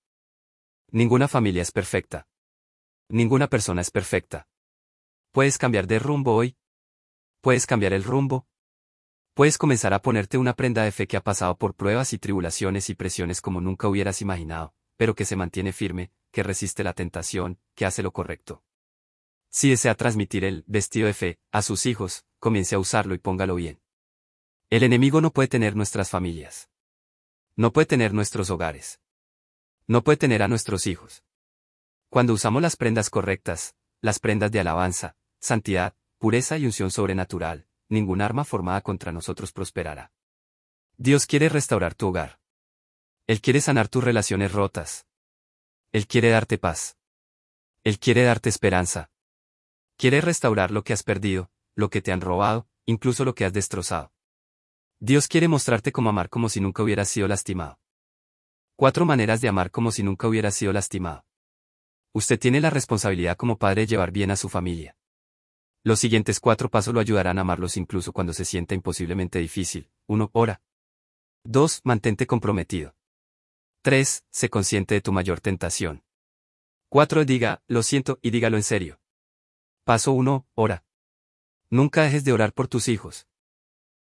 Ninguna 0.90 1.28
familia 1.28 1.60
es 1.60 1.70
perfecta. 1.70 2.26
Ninguna 3.10 3.48
persona 3.48 3.82
es 3.82 3.90
perfecta. 3.90 4.48
Puedes 5.32 5.58
cambiar 5.58 5.86
de 5.86 5.98
rumbo 5.98 6.34
hoy. 6.34 6.56
Puedes 7.42 7.66
cambiar 7.66 7.92
el 7.92 8.04
rumbo, 8.04 8.48
Puedes 9.38 9.56
comenzar 9.56 9.94
a 9.94 10.02
ponerte 10.02 10.36
una 10.36 10.56
prenda 10.56 10.82
de 10.82 10.90
fe 10.90 11.06
que 11.06 11.16
ha 11.16 11.22
pasado 11.22 11.56
por 11.58 11.74
pruebas 11.74 12.12
y 12.12 12.18
tribulaciones 12.18 12.90
y 12.90 12.96
presiones 12.96 13.40
como 13.40 13.60
nunca 13.60 13.86
hubieras 13.86 14.20
imaginado, 14.20 14.74
pero 14.96 15.14
que 15.14 15.24
se 15.24 15.36
mantiene 15.36 15.72
firme, 15.72 16.10
que 16.30 16.42
resiste 16.42 16.84
la 16.84 16.92
tentación, 16.92 17.58
que 17.74 17.86
hace 17.86 18.02
lo 18.02 18.12
correcto. 18.12 18.62
Si 19.50 19.70
desea 19.70 19.94
transmitir 19.94 20.44
el 20.44 20.64
vestido 20.66 21.06
de 21.06 21.14
fe 21.14 21.38
a 21.50 21.62
sus 21.62 21.86
hijos, 21.86 22.24
comience 22.38 22.74
a 22.74 22.78
usarlo 22.78 23.14
y 23.14 23.18
póngalo 23.18 23.54
bien. 23.54 23.80
El 24.70 24.82
enemigo 24.82 25.20
no 25.20 25.32
puede 25.32 25.48
tener 25.48 25.74
nuestras 25.74 26.10
familias. 26.10 26.68
No 27.56 27.72
puede 27.72 27.86
tener 27.86 28.12
nuestros 28.12 28.50
hogares. 28.50 29.00
No 29.86 30.04
puede 30.04 30.18
tener 30.18 30.42
a 30.42 30.48
nuestros 30.48 30.86
hijos. 30.86 31.24
Cuando 32.10 32.34
usamos 32.34 32.60
las 32.60 32.76
prendas 32.76 33.08
correctas, 33.10 33.74
las 34.00 34.18
prendas 34.18 34.52
de 34.52 34.60
alabanza, 34.60 35.16
santidad, 35.40 35.96
pureza 36.18 36.58
y 36.58 36.66
unción 36.66 36.90
sobrenatural, 36.90 37.66
ningún 37.88 38.20
arma 38.20 38.44
formada 38.44 38.82
contra 38.82 39.10
nosotros 39.10 39.52
prosperará. 39.52 40.12
Dios 40.98 41.26
quiere 41.26 41.48
restaurar 41.48 41.94
tu 41.94 42.08
hogar. 42.08 42.38
Él 43.26 43.40
quiere 43.40 43.60
sanar 43.60 43.88
tus 43.88 44.04
relaciones 44.04 44.52
rotas. 44.52 45.07
Él 45.90 46.06
quiere 46.06 46.28
darte 46.28 46.58
paz. 46.58 46.98
Él 47.82 47.98
quiere 47.98 48.22
darte 48.22 48.50
esperanza. 48.50 49.10
Quiere 49.96 50.20
restaurar 50.20 50.70
lo 50.70 50.84
que 50.84 50.92
has 50.92 51.02
perdido, 51.02 51.50
lo 51.74 51.88
que 51.88 52.02
te 52.02 52.12
han 52.12 52.20
robado, 52.20 52.68
incluso 52.84 53.24
lo 53.24 53.34
que 53.34 53.46
has 53.46 53.52
destrozado. 53.54 54.12
Dios 55.00 55.28
quiere 55.28 55.48
mostrarte 55.48 55.90
cómo 55.90 56.10
amar 56.10 56.28
como 56.28 56.48
si 56.50 56.60
nunca 56.60 56.82
hubieras 56.82 57.08
sido 57.08 57.26
lastimado. 57.26 57.80
Cuatro 58.76 59.06
maneras 59.06 59.40
de 59.40 59.48
amar 59.48 59.70
como 59.70 59.90
si 59.90 60.02
nunca 60.02 60.28
hubieras 60.28 60.54
sido 60.54 60.72
lastimado. 60.72 61.24
Usted 62.12 62.38
tiene 62.38 62.60
la 62.60 62.70
responsabilidad 62.70 63.36
como 63.36 63.58
padre 63.58 63.82
de 63.82 63.86
llevar 63.86 64.12
bien 64.12 64.30
a 64.30 64.36
su 64.36 64.48
familia. 64.48 64.96
Los 65.84 66.00
siguientes 66.00 66.38
cuatro 66.38 66.68
pasos 66.68 66.92
lo 66.92 67.00
ayudarán 67.00 67.38
a 67.38 67.40
amarlos 67.40 67.76
incluso 67.76 68.12
cuando 68.12 68.34
se 68.34 68.44
sienta 68.44 68.74
imposiblemente 68.74 69.38
difícil. 69.38 69.90
1. 70.06 70.30
Ora. 70.32 70.60
2. 71.44 71.80
Mantente 71.84 72.26
comprometido. 72.26 72.97
3. 73.88 74.22
Sé 74.30 74.50
consciente 74.50 74.96
de 74.96 75.00
tu 75.00 75.12
mayor 75.12 75.40
tentación. 75.40 76.04
4. 76.90 77.24
Diga, 77.24 77.62
lo 77.68 77.82
siento, 77.82 78.18
y 78.20 78.28
dígalo 78.28 78.58
en 78.58 78.62
serio. 78.62 79.00
Paso 79.84 80.12
1. 80.12 80.46
Ora. 80.52 80.84
Nunca 81.70 82.02
dejes 82.02 82.22
de 82.22 82.34
orar 82.34 82.52
por 82.52 82.68
tus 82.68 82.86
hijos. 82.88 83.26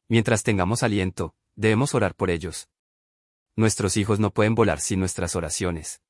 Mientras 0.06 0.44
tengamos 0.44 0.84
aliento, 0.84 1.34
debemos 1.56 1.96
orar 1.96 2.14
por 2.14 2.30
ellos. 2.30 2.68
Nuestros 3.56 3.96
hijos 3.96 4.20
no 4.20 4.32
pueden 4.32 4.54
volar 4.54 4.78
sin 4.78 5.00
nuestras 5.00 5.34
oraciones. 5.34 6.00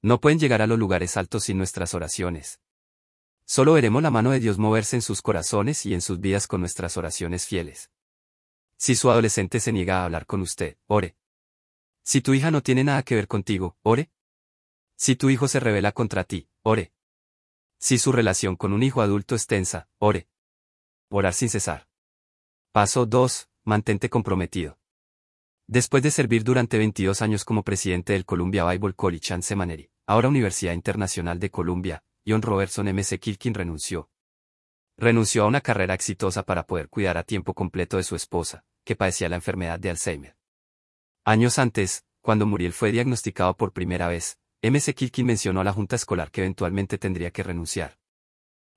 No 0.00 0.18
pueden 0.18 0.38
llegar 0.38 0.62
a 0.62 0.66
los 0.66 0.78
lugares 0.78 1.18
altos 1.18 1.44
sin 1.44 1.58
nuestras 1.58 1.92
oraciones. 1.92 2.60
Solo 3.44 3.74
veremos 3.74 4.02
la 4.02 4.10
mano 4.10 4.30
de 4.30 4.40
Dios 4.40 4.56
moverse 4.56 4.96
en 4.96 5.02
sus 5.02 5.20
corazones 5.20 5.84
y 5.84 5.92
en 5.92 6.00
sus 6.00 6.18
vidas 6.18 6.46
con 6.46 6.60
nuestras 6.60 6.96
oraciones 6.96 7.44
fieles. 7.44 7.90
Si 8.78 8.94
su 8.94 9.10
adolescente 9.10 9.60
se 9.60 9.70
niega 9.70 10.00
a 10.00 10.06
hablar 10.06 10.24
con 10.24 10.40
usted, 10.40 10.78
ore. 10.86 11.14
Si 12.06 12.20
tu 12.20 12.34
hija 12.34 12.52
no 12.52 12.62
tiene 12.62 12.84
nada 12.84 13.02
que 13.02 13.16
ver 13.16 13.26
contigo, 13.26 13.76
ore. 13.82 14.12
Si 14.96 15.16
tu 15.16 15.28
hijo 15.28 15.48
se 15.48 15.58
revela 15.58 15.90
contra 15.90 16.22
ti, 16.22 16.48
ore. 16.62 16.92
Si 17.78 17.98
su 17.98 18.12
relación 18.12 18.54
con 18.54 18.72
un 18.72 18.84
hijo 18.84 19.02
adulto 19.02 19.34
es 19.34 19.48
tensa, 19.48 19.88
ore. 19.98 20.28
Orar 21.10 21.34
sin 21.34 21.48
cesar. 21.48 21.88
Paso 22.70 23.06
2. 23.06 23.50
Mantente 23.64 24.08
comprometido. 24.08 24.78
Después 25.66 26.00
de 26.04 26.12
servir 26.12 26.44
durante 26.44 26.78
22 26.78 27.22
años 27.22 27.44
como 27.44 27.64
presidente 27.64 28.12
del 28.12 28.24
Columbia 28.24 28.64
Bible 28.70 28.94
College 28.94 29.34
and 29.34 29.42
Seminary, 29.42 29.90
ahora 30.06 30.28
Universidad 30.28 30.74
Internacional 30.74 31.40
de 31.40 31.50
Columbia, 31.50 32.04
John 32.24 32.42
Robertson 32.42 32.86
M. 32.86 33.02
C. 33.02 33.18
Kilkin 33.18 33.52
renunció. 33.52 34.10
Renunció 34.96 35.42
a 35.42 35.46
una 35.46 35.60
carrera 35.60 35.94
exitosa 35.94 36.44
para 36.44 36.68
poder 36.68 36.88
cuidar 36.88 37.18
a 37.18 37.24
tiempo 37.24 37.52
completo 37.52 37.96
de 37.96 38.04
su 38.04 38.14
esposa, 38.14 38.64
que 38.84 38.94
padecía 38.94 39.28
la 39.28 39.34
enfermedad 39.34 39.80
de 39.80 39.90
Alzheimer. 39.90 40.36
Años 41.28 41.58
antes, 41.58 42.04
cuando 42.20 42.46
Muriel 42.46 42.72
fue 42.72 42.92
diagnosticado 42.92 43.56
por 43.56 43.72
primera 43.72 44.06
vez, 44.06 44.38
M. 44.62 44.78
C. 44.78 44.94
Kilkin 44.94 45.26
mencionó 45.26 45.60
a 45.60 45.64
la 45.64 45.72
junta 45.72 45.96
escolar 45.96 46.30
que 46.30 46.42
eventualmente 46.42 46.98
tendría 46.98 47.32
que 47.32 47.42
renunciar. 47.42 47.98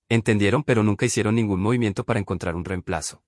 Entendieron 0.09 0.63
pero 0.63 0.81
nunca 0.81 1.05
hicieron 1.05 1.35
ningún 1.35 1.61
movimiento 1.61 2.05
para 2.05 2.19
encontrar 2.19 2.55
un 2.55 2.65
reemplazo. 2.65 3.21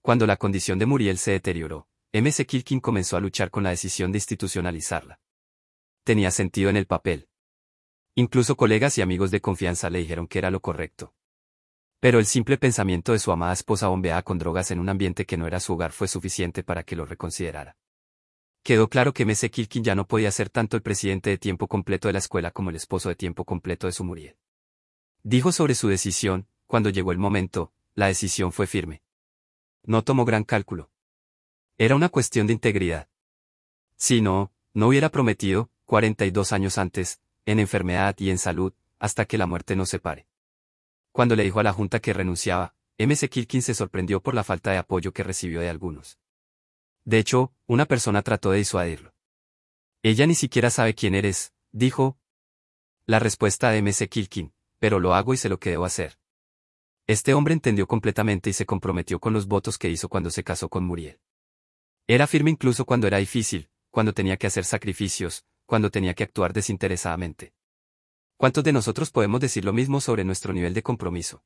Cuando 0.00 0.26
la 0.26 0.38
condición 0.38 0.80
de 0.80 0.86
Muriel 0.86 1.18
se 1.18 1.30
deterioró, 1.30 1.86
M. 2.10 2.32
C. 2.32 2.44
Kilkin 2.44 2.80
comenzó 2.80 3.16
a 3.16 3.20
luchar 3.20 3.52
con 3.52 3.62
la 3.62 3.70
decisión 3.70 4.10
de 4.10 4.18
institucionalizarla. 4.18 5.20
Tenía 6.02 6.32
sentido 6.32 6.68
en 6.68 6.76
el 6.76 6.86
papel. 6.86 7.28
Incluso 8.16 8.56
colegas 8.56 8.98
y 8.98 9.02
amigos 9.02 9.30
de 9.30 9.40
confianza 9.40 9.88
le 9.88 10.00
dijeron 10.00 10.26
que 10.26 10.40
era 10.40 10.50
lo 10.50 10.58
correcto. 10.58 11.14
Pero 12.00 12.18
el 12.18 12.26
simple 12.26 12.58
pensamiento 12.58 13.12
de 13.12 13.20
su 13.20 13.30
amada 13.30 13.52
esposa 13.52 13.86
bombeada 13.86 14.22
con 14.22 14.38
drogas 14.38 14.72
en 14.72 14.80
un 14.80 14.88
ambiente 14.88 15.26
que 15.26 15.36
no 15.36 15.46
era 15.46 15.60
su 15.60 15.74
hogar 15.74 15.92
fue 15.92 16.08
suficiente 16.08 16.64
para 16.64 16.82
que 16.82 16.96
lo 16.96 17.06
reconsiderara. 17.06 17.76
Quedó 18.62 18.88
claro 18.88 19.12
que 19.12 19.24
M.C. 19.24 19.50
Kilkin 19.50 19.82
ya 19.82 19.96
no 19.96 20.06
podía 20.06 20.30
ser 20.30 20.48
tanto 20.48 20.76
el 20.76 20.82
presidente 20.82 21.30
de 21.30 21.38
tiempo 21.38 21.66
completo 21.66 22.08
de 22.08 22.12
la 22.12 22.20
escuela 22.20 22.52
como 22.52 22.70
el 22.70 22.76
esposo 22.76 23.08
de 23.08 23.16
tiempo 23.16 23.44
completo 23.44 23.88
de 23.88 23.92
su 23.92 24.04
Muriel. 24.04 24.36
Dijo 25.24 25.50
sobre 25.50 25.74
su 25.74 25.88
decisión, 25.88 26.46
cuando 26.68 26.88
llegó 26.88 27.10
el 27.10 27.18
momento, 27.18 27.72
la 27.96 28.06
decisión 28.06 28.52
fue 28.52 28.68
firme. 28.68 29.02
No 29.82 30.04
tomó 30.04 30.24
gran 30.24 30.44
cálculo. 30.44 30.90
Era 31.76 31.96
una 31.96 32.08
cuestión 32.08 32.46
de 32.46 32.52
integridad. 32.52 33.08
Si 33.96 34.20
no, 34.20 34.52
no 34.74 34.88
hubiera 34.88 35.10
prometido, 35.10 35.70
42 35.86 36.52
años 36.52 36.78
antes, 36.78 37.20
en 37.46 37.58
enfermedad 37.58 38.14
y 38.18 38.30
en 38.30 38.38
salud, 38.38 38.72
hasta 39.00 39.24
que 39.24 39.38
la 39.38 39.46
muerte 39.46 39.74
nos 39.74 39.88
separe. 39.88 40.28
Cuando 41.10 41.34
le 41.34 41.42
dijo 41.42 41.58
a 41.58 41.64
la 41.64 41.72
Junta 41.72 41.98
que 41.98 42.12
renunciaba, 42.12 42.76
M.C. 42.96 43.28
Kilkin 43.28 43.62
se 43.62 43.74
sorprendió 43.74 44.22
por 44.22 44.34
la 44.34 44.44
falta 44.44 44.70
de 44.70 44.78
apoyo 44.78 45.12
que 45.12 45.24
recibió 45.24 45.60
de 45.60 45.68
algunos. 45.68 46.20
De 47.04 47.18
hecho, 47.18 47.52
una 47.66 47.86
persona 47.86 48.22
trató 48.22 48.50
de 48.50 48.58
disuadirlo. 48.58 49.12
Ella 50.02 50.26
ni 50.26 50.34
siquiera 50.34 50.70
sabe 50.70 50.94
quién 50.94 51.14
eres, 51.14 51.52
dijo. 51.70 52.18
La 53.06 53.18
respuesta 53.18 53.70
de 53.70 53.78
M.C. 53.78 54.08
Kilkin, 54.08 54.52
pero 54.78 55.00
lo 55.00 55.14
hago 55.14 55.34
y 55.34 55.36
sé 55.36 55.48
lo 55.48 55.58
que 55.58 55.70
debo 55.70 55.84
hacer. 55.84 56.18
Este 57.06 57.34
hombre 57.34 57.54
entendió 57.54 57.86
completamente 57.88 58.50
y 58.50 58.52
se 58.52 58.66
comprometió 58.66 59.18
con 59.18 59.32
los 59.32 59.46
votos 59.48 59.76
que 59.76 59.88
hizo 59.88 60.08
cuando 60.08 60.30
se 60.30 60.44
casó 60.44 60.68
con 60.68 60.84
Muriel. 60.84 61.20
Era 62.06 62.26
firme 62.26 62.50
incluso 62.50 62.84
cuando 62.84 63.06
era 63.06 63.18
difícil, 63.18 63.68
cuando 63.90 64.12
tenía 64.12 64.36
que 64.36 64.46
hacer 64.46 64.64
sacrificios, 64.64 65.44
cuando 65.66 65.90
tenía 65.90 66.14
que 66.14 66.24
actuar 66.24 66.52
desinteresadamente. 66.52 67.54
¿Cuántos 68.36 68.64
de 68.64 68.72
nosotros 68.72 69.10
podemos 69.10 69.40
decir 69.40 69.64
lo 69.64 69.72
mismo 69.72 70.00
sobre 70.00 70.24
nuestro 70.24 70.52
nivel 70.52 70.74
de 70.74 70.82
compromiso? 70.82 71.44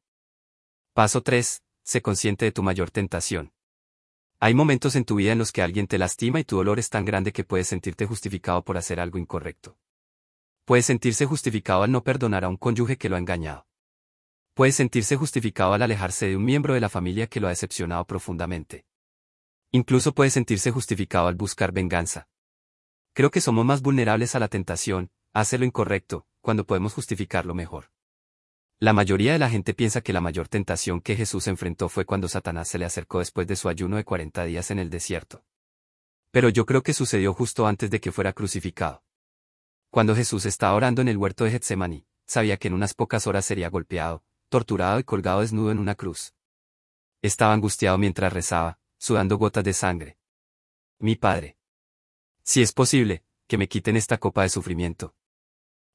Paso 0.92 1.22
3. 1.22 1.62
Sé 1.82 2.02
consciente 2.02 2.44
de 2.44 2.52
tu 2.52 2.62
mayor 2.62 2.90
tentación. 2.90 3.52
Hay 4.38 4.52
momentos 4.52 4.96
en 4.96 5.06
tu 5.06 5.14
vida 5.14 5.32
en 5.32 5.38
los 5.38 5.50
que 5.50 5.62
alguien 5.62 5.86
te 5.86 5.96
lastima 5.96 6.38
y 6.38 6.44
tu 6.44 6.56
dolor 6.56 6.78
es 6.78 6.90
tan 6.90 7.06
grande 7.06 7.32
que 7.32 7.42
puedes 7.42 7.68
sentirte 7.68 8.04
justificado 8.04 8.62
por 8.62 8.76
hacer 8.76 9.00
algo 9.00 9.18
incorrecto. 9.18 9.78
Puedes 10.66 10.84
sentirse 10.84 11.24
justificado 11.24 11.84
al 11.84 11.90
no 11.90 12.04
perdonar 12.04 12.44
a 12.44 12.48
un 12.48 12.58
cónyuge 12.58 12.98
que 12.98 13.08
lo 13.08 13.16
ha 13.16 13.18
engañado. 13.18 13.66
Puedes 14.52 14.74
sentirse 14.74 15.16
justificado 15.16 15.72
al 15.72 15.80
alejarse 15.80 16.28
de 16.28 16.36
un 16.36 16.44
miembro 16.44 16.74
de 16.74 16.80
la 16.80 16.90
familia 16.90 17.28
que 17.28 17.40
lo 17.40 17.46
ha 17.46 17.50
decepcionado 17.50 18.04
profundamente. 18.04 18.84
Incluso 19.70 20.14
puede 20.14 20.28
sentirse 20.28 20.70
justificado 20.70 21.28
al 21.28 21.34
buscar 21.34 21.72
venganza. 21.72 22.28
Creo 23.14 23.30
que 23.30 23.40
somos 23.40 23.64
más 23.64 23.80
vulnerables 23.80 24.34
a 24.34 24.38
la 24.38 24.48
tentación, 24.48 25.10
a 25.32 25.40
hacer 25.40 25.60
lo 25.60 25.66
incorrecto, 25.66 26.26
cuando 26.42 26.66
podemos 26.66 26.92
justificarlo 26.92 27.54
mejor. 27.54 27.90
La 28.78 28.92
mayoría 28.92 29.32
de 29.32 29.38
la 29.38 29.48
gente 29.48 29.72
piensa 29.72 30.02
que 30.02 30.12
la 30.12 30.20
mayor 30.20 30.48
tentación 30.48 31.00
que 31.00 31.16
Jesús 31.16 31.46
enfrentó 31.46 31.88
fue 31.88 32.04
cuando 32.04 32.28
Satanás 32.28 32.68
se 32.68 32.78
le 32.78 32.84
acercó 32.84 33.20
después 33.20 33.46
de 33.46 33.56
su 33.56 33.70
ayuno 33.70 33.96
de 33.96 34.04
40 34.04 34.44
días 34.44 34.70
en 34.70 34.78
el 34.78 34.90
desierto. 34.90 35.44
Pero 36.30 36.50
yo 36.50 36.66
creo 36.66 36.82
que 36.82 36.92
sucedió 36.92 37.32
justo 37.32 37.66
antes 37.66 37.90
de 37.90 38.00
que 38.00 38.12
fuera 38.12 38.34
crucificado. 38.34 39.02
Cuando 39.88 40.14
Jesús 40.14 40.44
estaba 40.44 40.74
orando 40.74 41.00
en 41.00 41.08
el 41.08 41.16
huerto 41.16 41.44
de 41.44 41.52
Getsemaní, 41.52 42.06
sabía 42.26 42.58
que 42.58 42.68
en 42.68 42.74
unas 42.74 42.92
pocas 42.92 43.26
horas 43.26 43.46
sería 43.46 43.70
golpeado, 43.70 44.22
torturado 44.50 45.00
y 45.00 45.04
colgado 45.04 45.40
desnudo 45.40 45.70
en 45.70 45.78
una 45.78 45.94
cruz. 45.94 46.34
Estaba 47.22 47.54
angustiado 47.54 47.96
mientras 47.96 48.30
rezaba, 48.30 48.78
sudando 48.98 49.38
gotas 49.38 49.64
de 49.64 49.72
sangre. 49.72 50.18
Mi 50.98 51.16
Padre. 51.16 51.56
Si 52.42 52.60
es 52.60 52.72
posible, 52.72 53.24
que 53.46 53.56
me 53.56 53.68
quiten 53.68 53.96
esta 53.96 54.18
copa 54.18 54.42
de 54.42 54.50
sufrimiento. 54.50 55.14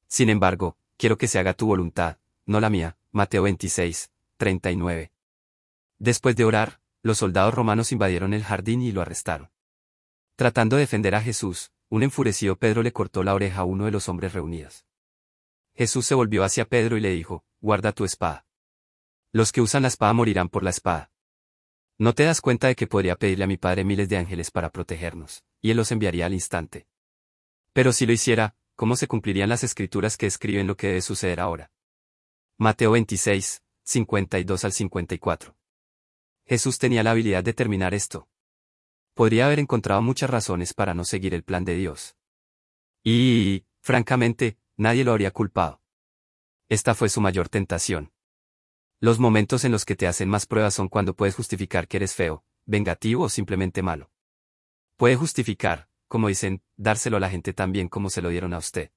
Sin 0.08 0.30
embargo, 0.30 0.76
quiero 0.96 1.16
que 1.16 1.28
se 1.28 1.38
haga 1.38 1.54
tu 1.54 1.66
voluntad, 1.66 2.18
no 2.46 2.60
la 2.60 2.70
mía. 2.70 2.96
Mateo 3.10 3.42
26, 3.42 4.10
39. 4.38 5.12
Después 5.98 6.34
de 6.34 6.44
orar, 6.44 6.80
los 7.02 7.18
soldados 7.18 7.52
romanos 7.52 7.92
invadieron 7.92 8.32
el 8.32 8.42
jardín 8.42 8.80
y 8.80 8.90
lo 8.90 9.02
arrestaron. 9.02 9.50
Tratando 10.36 10.76
de 10.76 10.80
defender 10.80 11.14
a 11.14 11.20
Jesús, 11.20 11.72
un 11.88 12.02
enfurecido 12.02 12.56
Pedro 12.56 12.82
le 12.82 12.92
cortó 12.92 13.22
la 13.22 13.34
oreja 13.34 13.60
a 13.60 13.64
uno 13.64 13.84
de 13.84 13.90
los 13.90 14.08
hombres 14.08 14.32
reunidos. 14.32 14.86
Jesús 15.74 16.06
se 16.06 16.14
volvió 16.14 16.42
hacia 16.42 16.64
Pedro 16.64 16.96
y 16.96 17.00
le 17.00 17.10
dijo, 17.10 17.44
guarda 17.60 17.92
tu 17.92 18.04
espada. 18.04 18.46
Los 19.30 19.52
que 19.52 19.60
usan 19.60 19.82
la 19.82 19.88
espada 19.88 20.12
morirán 20.12 20.48
por 20.48 20.62
la 20.62 20.70
espada. 20.70 21.10
¿No 21.98 22.14
te 22.14 22.24
das 22.24 22.40
cuenta 22.40 22.68
de 22.68 22.74
que 22.74 22.86
podría 22.86 23.16
pedirle 23.16 23.44
a 23.44 23.46
mi 23.46 23.58
Padre 23.58 23.84
miles 23.84 24.08
de 24.08 24.16
ángeles 24.16 24.50
para 24.50 24.70
protegernos, 24.70 25.44
y 25.60 25.70
Él 25.70 25.76
los 25.76 25.92
enviaría 25.92 26.26
al 26.26 26.32
instante? 26.32 26.86
Pero 27.72 27.92
si 27.92 28.06
lo 28.06 28.12
hiciera, 28.12 28.56
¿cómo 28.74 28.96
se 28.96 29.06
cumplirían 29.06 29.50
las 29.50 29.64
escrituras 29.64 30.16
que 30.16 30.26
escriben 30.26 30.66
lo 30.66 30.76
que 30.76 30.88
debe 30.88 31.02
suceder 31.02 31.40
ahora? 31.40 31.70
Mateo 32.58 32.92
26, 32.92 33.62
52 33.82 34.64
al 34.64 34.72
54. 34.72 35.56
Jesús 36.44 36.78
tenía 36.78 37.02
la 37.02 37.12
habilidad 37.12 37.42
de 37.42 37.54
terminar 37.54 37.94
esto. 37.94 38.28
Podría 39.14 39.46
haber 39.46 39.58
encontrado 39.58 40.02
muchas 40.02 40.30
razones 40.30 40.74
para 40.74 40.94
no 40.94 41.04
seguir 41.04 41.34
el 41.34 41.44
plan 41.44 41.64
de 41.64 41.74
Dios. 41.74 42.14
Y, 43.02 43.64
francamente, 43.80 44.58
nadie 44.76 45.02
lo 45.02 45.12
habría 45.12 45.30
culpado. 45.30 45.80
Esta 46.68 46.94
fue 46.94 47.08
su 47.08 47.20
mayor 47.20 47.48
tentación. 47.48 48.12
Los 49.00 49.18
momentos 49.18 49.64
en 49.64 49.72
los 49.72 49.84
que 49.84 49.96
te 49.96 50.06
hacen 50.06 50.28
más 50.28 50.46
pruebas 50.46 50.74
son 50.74 50.88
cuando 50.88 51.16
puedes 51.16 51.34
justificar 51.34 51.88
que 51.88 51.96
eres 51.96 52.14
feo, 52.14 52.44
vengativo 52.66 53.24
o 53.24 53.28
simplemente 53.28 53.82
malo. 53.82 54.12
Puede 54.96 55.16
justificar, 55.16 55.88
como 56.06 56.28
dicen, 56.28 56.62
dárselo 56.76 57.16
a 57.16 57.20
la 57.20 57.30
gente 57.30 57.52
tan 57.54 57.72
bien 57.72 57.88
como 57.88 58.10
se 58.10 58.22
lo 58.22 58.28
dieron 58.28 58.54
a 58.54 58.58
usted. 58.58 58.92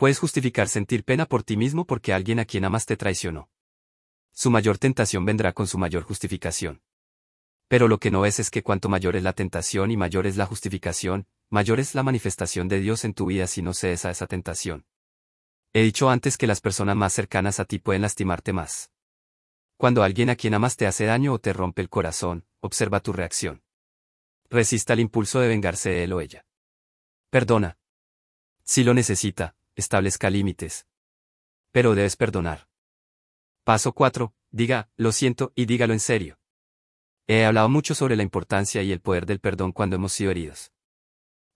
Puedes 0.00 0.18
justificar 0.18 0.66
sentir 0.66 1.04
pena 1.04 1.26
por 1.26 1.42
ti 1.42 1.58
mismo 1.58 1.84
porque 1.84 2.14
alguien 2.14 2.38
a 2.38 2.46
quien 2.46 2.64
amas 2.64 2.86
te 2.86 2.96
traicionó. 2.96 3.50
Su 4.32 4.50
mayor 4.50 4.78
tentación 4.78 5.26
vendrá 5.26 5.52
con 5.52 5.66
su 5.66 5.76
mayor 5.76 6.04
justificación. 6.04 6.80
Pero 7.68 7.86
lo 7.86 7.98
que 7.98 8.10
no 8.10 8.24
es 8.24 8.40
es 8.40 8.50
que 8.50 8.62
cuanto 8.62 8.88
mayor 8.88 9.14
es 9.14 9.22
la 9.22 9.34
tentación 9.34 9.90
y 9.90 9.98
mayor 9.98 10.26
es 10.26 10.38
la 10.38 10.46
justificación, 10.46 11.26
mayor 11.50 11.80
es 11.80 11.94
la 11.94 12.02
manifestación 12.02 12.66
de 12.66 12.80
Dios 12.80 13.04
en 13.04 13.12
tu 13.12 13.26
vida 13.26 13.46
si 13.46 13.60
no 13.60 13.74
cedes 13.74 14.06
a 14.06 14.10
esa 14.10 14.26
tentación. 14.26 14.86
He 15.74 15.82
dicho 15.82 16.08
antes 16.08 16.38
que 16.38 16.46
las 16.46 16.62
personas 16.62 16.96
más 16.96 17.12
cercanas 17.12 17.60
a 17.60 17.66
ti 17.66 17.78
pueden 17.78 18.00
lastimarte 18.00 18.54
más. 18.54 18.90
Cuando 19.76 20.02
alguien 20.02 20.30
a 20.30 20.34
quien 20.36 20.54
amas 20.54 20.78
te 20.78 20.86
hace 20.86 21.04
daño 21.04 21.34
o 21.34 21.40
te 21.40 21.52
rompe 21.52 21.82
el 21.82 21.90
corazón, 21.90 22.46
observa 22.60 23.00
tu 23.00 23.12
reacción. 23.12 23.64
Resista 24.48 24.94
el 24.94 25.00
impulso 25.00 25.40
de 25.40 25.48
vengarse 25.48 25.90
de 25.90 26.04
él 26.04 26.14
o 26.14 26.22
ella. 26.22 26.46
Perdona. 27.28 27.76
Si 28.64 28.82
lo 28.82 28.94
necesita, 28.94 29.56
establezca 29.80 30.30
límites. 30.30 30.86
Pero 31.72 31.94
debes 31.94 32.16
perdonar. 32.16 32.68
Paso 33.64 33.92
4. 33.92 34.34
Diga, 34.50 34.90
lo 34.96 35.12
siento, 35.12 35.52
y 35.54 35.66
dígalo 35.66 35.92
en 35.92 36.00
serio. 36.00 36.38
He 37.26 37.44
hablado 37.44 37.68
mucho 37.68 37.94
sobre 37.94 38.16
la 38.16 38.22
importancia 38.22 38.82
y 38.82 38.90
el 38.90 39.00
poder 39.00 39.26
del 39.26 39.38
perdón 39.40 39.72
cuando 39.72 39.96
hemos 39.96 40.12
sido 40.12 40.30
heridos. 40.30 40.72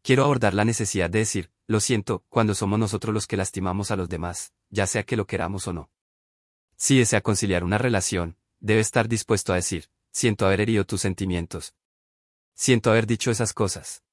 Quiero 0.03 0.25
abordar 0.25 0.55
la 0.55 0.65
necesidad 0.65 1.11
de 1.11 1.21
decir, 1.21 1.51
lo 1.67 1.81
siento, 1.81 2.25
cuando 2.29 2.55
somos 2.55 2.79
nosotros 2.79 3.15
los 3.15 3.27
que 3.27 3.37
lastimamos 3.37 3.91
a 3.91 3.97
los 3.97 4.09
demás, 4.09 4.53
ya 4.69 4.87
sea 4.87 5.03
que 5.03 5.17
lo 5.17 5.27
queramos 5.27 5.67
o 5.67 5.73
no. 5.73 5.91
Si 6.77 6.99
desea 6.99 7.23
conciliar 7.23 7.65
una 7.65 7.79
relación, 7.79 8.37
debe 8.61 8.81
estar 8.81 9.09
dispuesto 9.09 9.53
a 9.53 9.57
decir, 9.57 9.89
siento 10.13 10.47
haber 10.47 10.61
herido 10.61 10.85
tus 10.85 11.01
sentimientos. 11.01 11.75
Siento 12.55 12.91
haber 12.91 13.07
dicho 13.07 13.31
esas 13.31 13.53
cosas. 13.53 14.05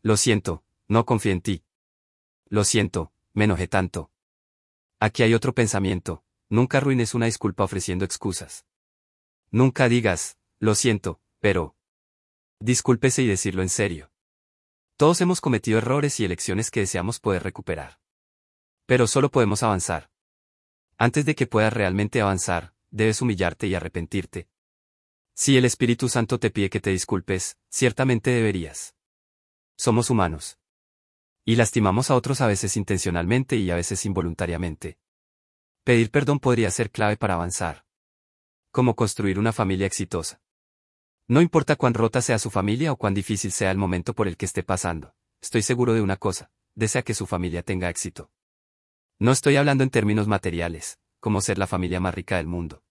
Lo 0.00 0.16
siento, 0.16 0.64
no 0.86 1.04
confío 1.04 1.32
en 1.32 1.42
ti. 1.42 1.64
Lo 2.46 2.64
siento, 2.64 3.12
me 3.32 3.44
enojé 3.44 3.68
tanto. 3.68 4.10
Aquí 5.00 5.22
hay 5.22 5.34
otro 5.34 5.54
pensamiento, 5.54 6.24
nunca 6.48 6.78
arruines 6.78 7.14
una 7.14 7.26
disculpa 7.26 7.64
ofreciendo 7.64 8.04
excusas. 8.04 8.66
Nunca 9.50 9.88
digas, 9.88 10.36
lo 10.58 10.74
siento, 10.74 11.20
pero... 11.40 11.76
Discúlpese 12.60 13.22
y 13.22 13.26
decirlo 13.26 13.62
en 13.62 13.68
serio. 13.68 14.10
Todos 14.96 15.20
hemos 15.20 15.40
cometido 15.40 15.78
errores 15.78 16.18
y 16.18 16.24
elecciones 16.24 16.70
que 16.72 16.80
deseamos 16.80 17.20
poder 17.20 17.44
recuperar. 17.44 18.00
Pero 18.86 19.06
solo 19.06 19.30
podemos 19.30 19.62
avanzar. 19.62 20.10
Antes 20.96 21.24
de 21.24 21.36
que 21.36 21.46
puedas 21.46 21.72
realmente 21.72 22.20
avanzar, 22.20 22.74
debes 22.90 23.22
humillarte 23.22 23.68
y 23.68 23.76
arrepentirte. 23.76 24.48
Si 25.34 25.56
el 25.56 25.64
Espíritu 25.64 26.08
Santo 26.08 26.40
te 26.40 26.50
pide 26.50 26.68
que 26.68 26.80
te 26.80 26.90
disculpes, 26.90 27.56
ciertamente 27.70 28.30
deberías. 28.32 28.96
Somos 29.76 30.10
humanos. 30.10 30.57
Y 31.48 31.56
lastimamos 31.56 32.10
a 32.10 32.14
otros 32.14 32.42
a 32.42 32.46
veces 32.46 32.76
intencionalmente 32.76 33.56
y 33.56 33.70
a 33.70 33.74
veces 33.74 34.04
involuntariamente. 34.04 34.98
Pedir 35.82 36.10
perdón 36.10 36.40
podría 36.40 36.70
ser 36.70 36.90
clave 36.90 37.16
para 37.16 37.36
avanzar. 37.36 37.86
Como 38.70 38.94
construir 38.94 39.38
una 39.38 39.54
familia 39.54 39.86
exitosa. 39.86 40.42
No 41.26 41.40
importa 41.40 41.76
cuán 41.76 41.94
rota 41.94 42.20
sea 42.20 42.38
su 42.38 42.50
familia 42.50 42.92
o 42.92 42.96
cuán 42.96 43.14
difícil 43.14 43.50
sea 43.50 43.70
el 43.70 43.78
momento 43.78 44.12
por 44.12 44.28
el 44.28 44.36
que 44.36 44.44
esté 44.44 44.62
pasando, 44.62 45.14
estoy 45.40 45.62
seguro 45.62 45.94
de 45.94 46.02
una 46.02 46.18
cosa, 46.18 46.50
desea 46.74 47.00
que 47.00 47.14
su 47.14 47.24
familia 47.26 47.62
tenga 47.62 47.88
éxito. 47.88 48.30
No 49.18 49.32
estoy 49.32 49.56
hablando 49.56 49.84
en 49.84 49.88
términos 49.88 50.28
materiales, 50.28 50.98
como 51.18 51.40
ser 51.40 51.56
la 51.56 51.66
familia 51.66 51.98
más 51.98 52.14
rica 52.14 52.36
del 52.36 52.46
mundo. 52.46 52.82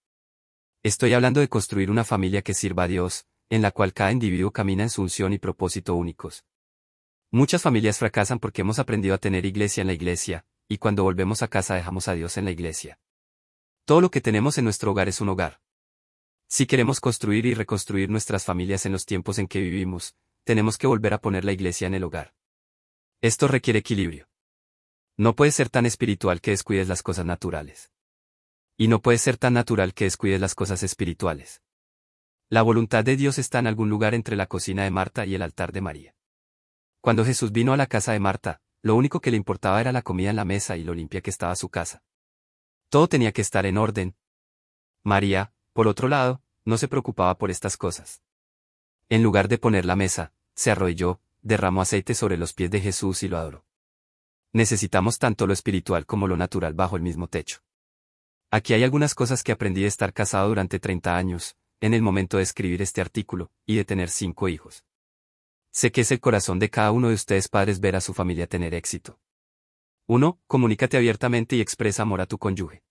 Estoy 0.82 1.12
hablando 1.14 1.38
de 1.38 1.48
construir 1.48 1.92
una 1.92 2.02
familia 2.02 2.42
que 2.42 2.54
sirva 2.54 2.82
a 2.82 2.88
Dios, 2.88 3.24
en 3.50 3.62
la 3.62 3.70
cual 3.70 3.92
cada 3.92 4.10
individuo 4.10 4.50
camina 4.50 4.82
en 4.82 4.90
su 4.90 5.02
unción 5.02 5.32
y 5.32 5.38
propósito 5.38 5.94
únicos. 5.94 6.44
Muchas 7.30 7.60
familias 7.60 7.98
fracasan 7.98 8.38
porque 8.38 8.62
hemos 8.62 8.78
aprendido 8.78 9.14
a 9.14 9.18
tener 9.18 9.44
iglesia 9.44 9.82
en 9.82 9.88
la 9.88 9.92
iglesia, 9.92 10.46
y 10.66 10.78
cuando 10.78 11.02
volvemos 11.02 11.42
a 11.42 11.48
casa 11.48 11.74
dejamos 11.74 12.08
a 12.08 12.14
Dios 12.14 12.38
en 12.38 12.46
la 12.46 12.50
iglesia. 12.50 12.98
Todo 13.84 14.00
lo 14.00 14.10
que 14.10 14.22
tenemos 14.22 14.56
en 14.56 14.64
nuestro 14.64 14.92
hogar 14.92 15.08
es 15.08 15.20
un 15.20 15.28
hogar. 15.28 15.60
Si 16.46 16.66
queremos 16.66 17.00
construir 17.00 17.44
y 17.44 17.52
reconstruir 17.52 18.08
nuestras 18.08 18.46
familias 18.46 18.86
en 18.86 18.92
los 18.92 19.04
tiempos 19.04 19.38
en 19.38 19.46
que 19.46 19.60
vivimos, 19.60 20.14
tenemos 20.44 20.78
que 20.78 20.86
volver 20.86 21.12
a 21.12 21.20
poner 21.20 21.44
la 21.44 21.52
iglesia 21.52 21.86
en 21.86 21.94
el 21.94 22.04
hogar. 22.04 22.34
Esto 23.20 23.46
requiere 23.46 23.80
equilibrio. 23.80 24.30
No 25.18 25.36
puedes 25.36 25.54
ser 25.54 25.68
tan 25.68 25.84
espiritual 25.84 26.40
que 26.40 26.52
descuides 26.52 26.88
las 26.88 27.02
cosas 27.02 27.26
naturales. 27.26 27.90
Y 28.78 28.88
no 28.88 29.02
puedes 29.02 29.20
ser 29.20 29.36
tan 29.36 29.52
natural 29.52 29.92
que 29.92 30.04
descuides 30.04 30.40
las 30.40 30.54
cosas 30.54 30.82
espirituales. 30.82 31.60
La 32.48 32.62
voluntad 32.62 33.04
de 33.04 33.16
Dios 33.16 33.36
está 33.36 33.58
en 33.58 33.66
algún 33.66 33.90
lugar 33.90 34.14
entre 34.14 34.36
la 34.36 34.46
cocina 34.46 34.84
de 34.84 34.90
Marta 34.90 35.26
y 35.26 35.34
el 35.34 35.42
altar 35.42 35.72
de 35.72 35.82
María. 35.82 36.17
Cuando 37.00 37.24
Jesús 37.24 37.52
vino 37.52 37.72
a 37.72 37.76
la 37.76 37.86
casa 37.86 38.12
de 38.12 38.20
Marta, 38.20 38.60
lo 38.82 38.94
único 38.94 39.20
que 39.20 39.30
le 39.30 39.36
importaba 39.36 39.80
era 39.80 39.92
la 39.92 40.02
comida 40.02 40.30
en 40.30 40.36
la 40.36 40.44
mesa 40.44 40.76
y 40.76 40.84
lo 40.84 40.94
limpia 40.94 41.20
que 41.20 41.30
estaba 41.30 41.54
su 41.56 41.68
casa. 41.68 42.02
Todo 42.88 43.08
tenía 43.08 43.32
que 43.32 43.42
estar 43.42 43.66
en 43.66 43.78
orden. 43.78 44.16
María, 45.04 45.52
por 45.72 45.88
otro 45.88 46.08
lado, 46.08 46.42
no 46.64 46.78
se 46.78 46.88
preocupaba 46.88 47.36
por 47.38 47.50
estas 47.50 47.76
cosas. 47.76 48.22
En 49.08 49.22
lugar 49.22 49.48
de 49.48 49.58
poner 49.58 49.84
la 49.84 49.96
mesa, 49.96 50.32
se 50.54 50.70
arrodilló, 50.70 51.20
derramó 51.40 51.82
aceite 51.82 52.14
sobre 52.14 52.36
los 52.36 52.52
pies 52.52 52.70
de 52.70 52.80
Jesús 52.80 53.22
y 53.22 53.28
lo 53.28 53.38
adoró. 53.38 53.64
Necesitamos 54.52 55.18
tanto 55.18 55.46
lo 55.46 55.52
espiritual 55.52 56.06
como 56.06 56.26
lo 56.26 56.36
natural 56.36 56.74
bajo 56.74 56.96
el 56.96 57.02
mismo 57.02 57.28
techo. 57.28 57.60
Aquí 58.50 58.72
hay 58.74 58.82
algunas 58.82 59.14
cosas 59.14 59.42
que 59.42 59.52
aprendí 59.52 59.82
de 59.82 59.88
estar 59.88 60.12
casado 60.12 60.48
durante 60.48 60.80
30 60.80 61.16
años, 61.16 61.56
en 61.80 61.94
el 61.94 62.02
momento 62.02 62.38
de 62.38 62.42
escribir 62.42 62.80
este 62.82 63.00
artículo, 63.00 63.50
y 63.66 63.76
de 63.76 63.84
tener 63.84 64.08
cinco 64.08 64.48
hijos. 64.48 64.84
Sé 65.70 65.92
que 65.92 66.00
es 66.00 66.10
el 66.10 66.20
corazón 66.20 66.58
de 66.58 66.70
cada 66.70 66.92
uno 66.92 67.08
de 67.08 67.14
ustedes 67.14 67.48
padres 67.48 67.80
ver 67.80 67.96
a 67.96 68.00
su 68.00 68.14
familia 68.14 68.46
tener 68.46 68.74
éxito. 68.74 69.20
1. 70.06 70.40
Comunícate 70.46 70.96
abiertamente 70.96 71.56
y 71.56 71.60
expresa 71.60 72.02
amor 72.02 72.20
a 72.20 72.26
tu 72.26 72.38
cónyuge. 72.38 72.82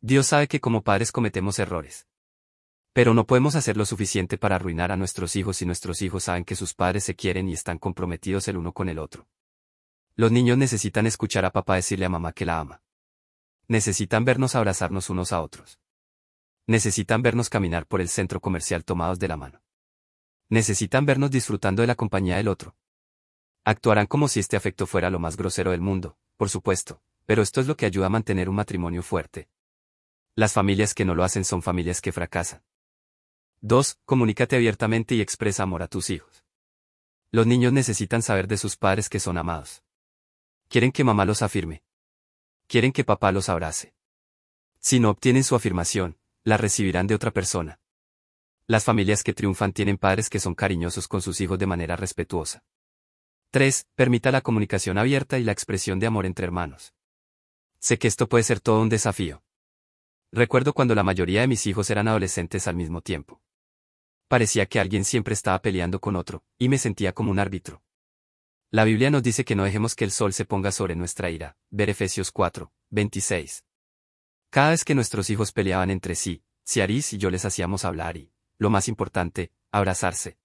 Dios 0.00 0.28
sabe 0.28 0.48
que 0.48 0.60
como 0.60 0.82
padres 0.82 1.12
cometemos 1.12 1.58
errores. 1.58 2.06
Pero 2.92 3.14
no 3.14 3.26
podemos 3.26 3.54
hacer 3.54 3.76
lo 3.76 3.84
suficiente 3.84 4.38
para 4.38 4.56
arruinar 4.56 4.90
a 4.90 4.96
nuestros 4.96 5.36
hijos 5.36 5.58
si 5.58 5.66
nuestros 5.66 6.02
hijos 6.02 6.24
saben 6.24 6.44
que 6.44 6.56
sus 6.56 6.74
padres 6.74 7.04
se 7.04 7.14
quieren 7.14 7.48
y 7.48 7.52
están 7.52 7.78
comprometidos 7.78 8.48
el 8.48 8.56
uno 8.56 8.72
con 8.72 8.88
el 8.88 8.98
otro. 8.98 9.28
Los 10.16 10.32
niños 10.32 10.58
necesitan 10.58 11.06
escuchar 11.06 11.44
a 11.44 11.52
papá 11.52 11.76
decirle 11.76 12.06
a 12.06 12.08
mamá 12.08 12.32
que 12.32 12.46
la 12.46 12.58
ama. 12.58 12.82
Necesitan 13.68 14.24
vernos 14.24 14.54
abrazarnos 14.54 15.10
unos 15.10 15.32
a 15.32 15.40
otros. 15.40 15.78
Necesitan 16.66 17.22
vernos 17.22 17.48
caminar 17.48 17.86
por 17.86 18.00
el 18.00 18.08
centro 18.08 18.40
comercial 18.40 18.84
tomados 18.84 19.18
de 19.18 19.28
la 19.28 19.36
mano. 19.36 19.62
Necesitan 20.50 21.06
vernos 21.06 21.30
disfrutando 21.30 21.82
de 21.82 21.86
la 21.86 21.94
compañía 21.94 22.36
del 22.36 22.48
otro. 22.48 22.74
Actuarán 23.64 24.06
como 24.06 24.26
si 24.26 24.40
este 24.40 24.56
afecto 24.56 24.84
fuera 24.84 25.08
lo 25.08 25.20
más 25.20 25.36
grosero 25.36 25.70
del 25.70 25.80
mundo, 25.80 26.18
por 26.36 26.50
supuesto, 26.50 27.00
pero 27.24 27.40
esto 27.40 27.60
es 27.60 27.68
lo 27.68 27.76
que 27.76 27.86
ayuda 27.86 28.06
a 28.06 28.10
mantener 28.10 28.48
un 28.48 28.56
matrimonio 28.56 29.04
fuerte. 29.04 29.48
Las 30.34 30.52
familias 30.52 30.92
que 30.92 31.04
no 31.04 31.14
lo 31.14 31.22
hacen 31.22 31.44
son 31.44 31.62
familias 31.62 32.00
que 32.00 32.10
fracasan. 32.10 32.64
2. 33.60 34.00
Comunícate 34.04 34.56
abiertamente 34.56 35.14
y 35.14 35.20
expresa 35.20 35.62
amor 35.62 35.82
a 35.82 35.88
tus 35.88 36.10
hijos. 36.10 36.44
Los 37.30 37.46
niños 37.46 37.72
necesitan 37.72 38.22
saber 38.22 38.48
de 38.48 38.56
sus 38.56 38.76
padres 38.76 39.08
que 39.08 39.20
son 39.20 39.38
amados. 39.38 39.84
Quieren 40.68 40.90
que 40.90 41.04
mamá 41.04 41.24
los 41.24 41.42
afirme. 41.42 41.84
Quieren 42.66 42.90
que 42.90 43.04
papá 43.04 43.30
los 43.30 43.48
abrace. 43.48 43.94
Si 44.80 44.98
no 44.98 45.10
obtienen 45.10 45.44
su 45.44 45.54
afirmación, 45.54 46.18
la 46.42 46.56
recibirán 46.56 47.06
de 47.06 47.14
otra 47.14 47.30
persona. 47.30 47.79
Las 48.70 48.84
familias 48.84 49.24
que 49.24 49.34
triunfan 49.34 49.72
tienen 49.72 49.98
padres 49.98 50.30
que 50.30 50.38
son 50.38 50.54
cariñosos 50.54 51.08
con 51.08 51.20
sus 51.20 51.40
hijos 51.40 51.58
de 51.58 51.66
manera 51.66 51.96
respetuosa. 51.96 52.62
3. 53.50 53.88
Permita 53.96 54.30
la 54.30 54.42
comunicación 54.42 54.96
abierta 54.96 55.40
y 55.40 55.42
la 55.42 55.50
expresión 55.50 55.98
de 55.98 56.06
amor 56.06 56.24
entre 56.24 56.44
hermanos. 56.44 56.94
Sé 57.80 57.98
que 57.98 58.06
esto 58.06 58.28
puede 58.28 58.44
ser 58.44 58.60
todo 58.60 58.80
un 58.80 58.88
desafío. 58.88 59.42
Recuerdo 60.30 60.72
cuando 60.72 60.94
la 60.94 61.02
mayoría 61.02 61.40
de 61.40 61.48
mis 61.48 61.66
hijos 61.66 61.90
eran 61.90 62.06
adolescentes 62.06 62.68
al 62.68 62.76
mismo 62.76 63.00
tiempo 63.00 63.42
parecía 64.30 64.66
que 64.66 64.78
alguien 64.78 65.04
siempre 65.04 65.34
estaba 65.34 65.60
peleando 65.60 66.00
con 66.00 66.14
otro, 66.14 66.44
y 66.56 66.68
me 66.68 66.78
sentía 66.78 67.12
como 67.12 67.32
un 67.32 67.40
árbitro. 67.40 67.82
La 68.70 68.84
Biblia 68.84 69.10
nos 69.10 69.24
dice 69.24 69.44
que 69.44 69.56
no 69.56 69.64
dejemos 69.64 69.96
que 69.96 70.04
el 70.04 70.12
sol 70.12 70.32
se 70.32 70.44
ponga 70.44 70.70
sobre 70.70 70.94
nuestra 70.94 71.30
ira. 71.30 71.56
Ver 71.68 71.90
Efesios 71.90 72.30
4, 72.30 72.72
26. 72.90 73.64
Cada 74.50 74.70
vez 74.70 74.84
que 74.84 74.94
nuestros 74.94 75.30
hijos 75.30 75.50
peleaban 75.50 75.90
entre 75.90 76.14
sí, 76.14 76.44
Ciaris 76.64 77.12
y 77.12 77.18
yo 77.18 77.28
les 77.28 77.44
hacíamos 77.44 77.84
hablar 77.84 78.16
y, 78.16 78.32
lo 78.60 78.68
más 78.68 78.88
importante, 78.88 79.50
abrazarse. 79.72 80.36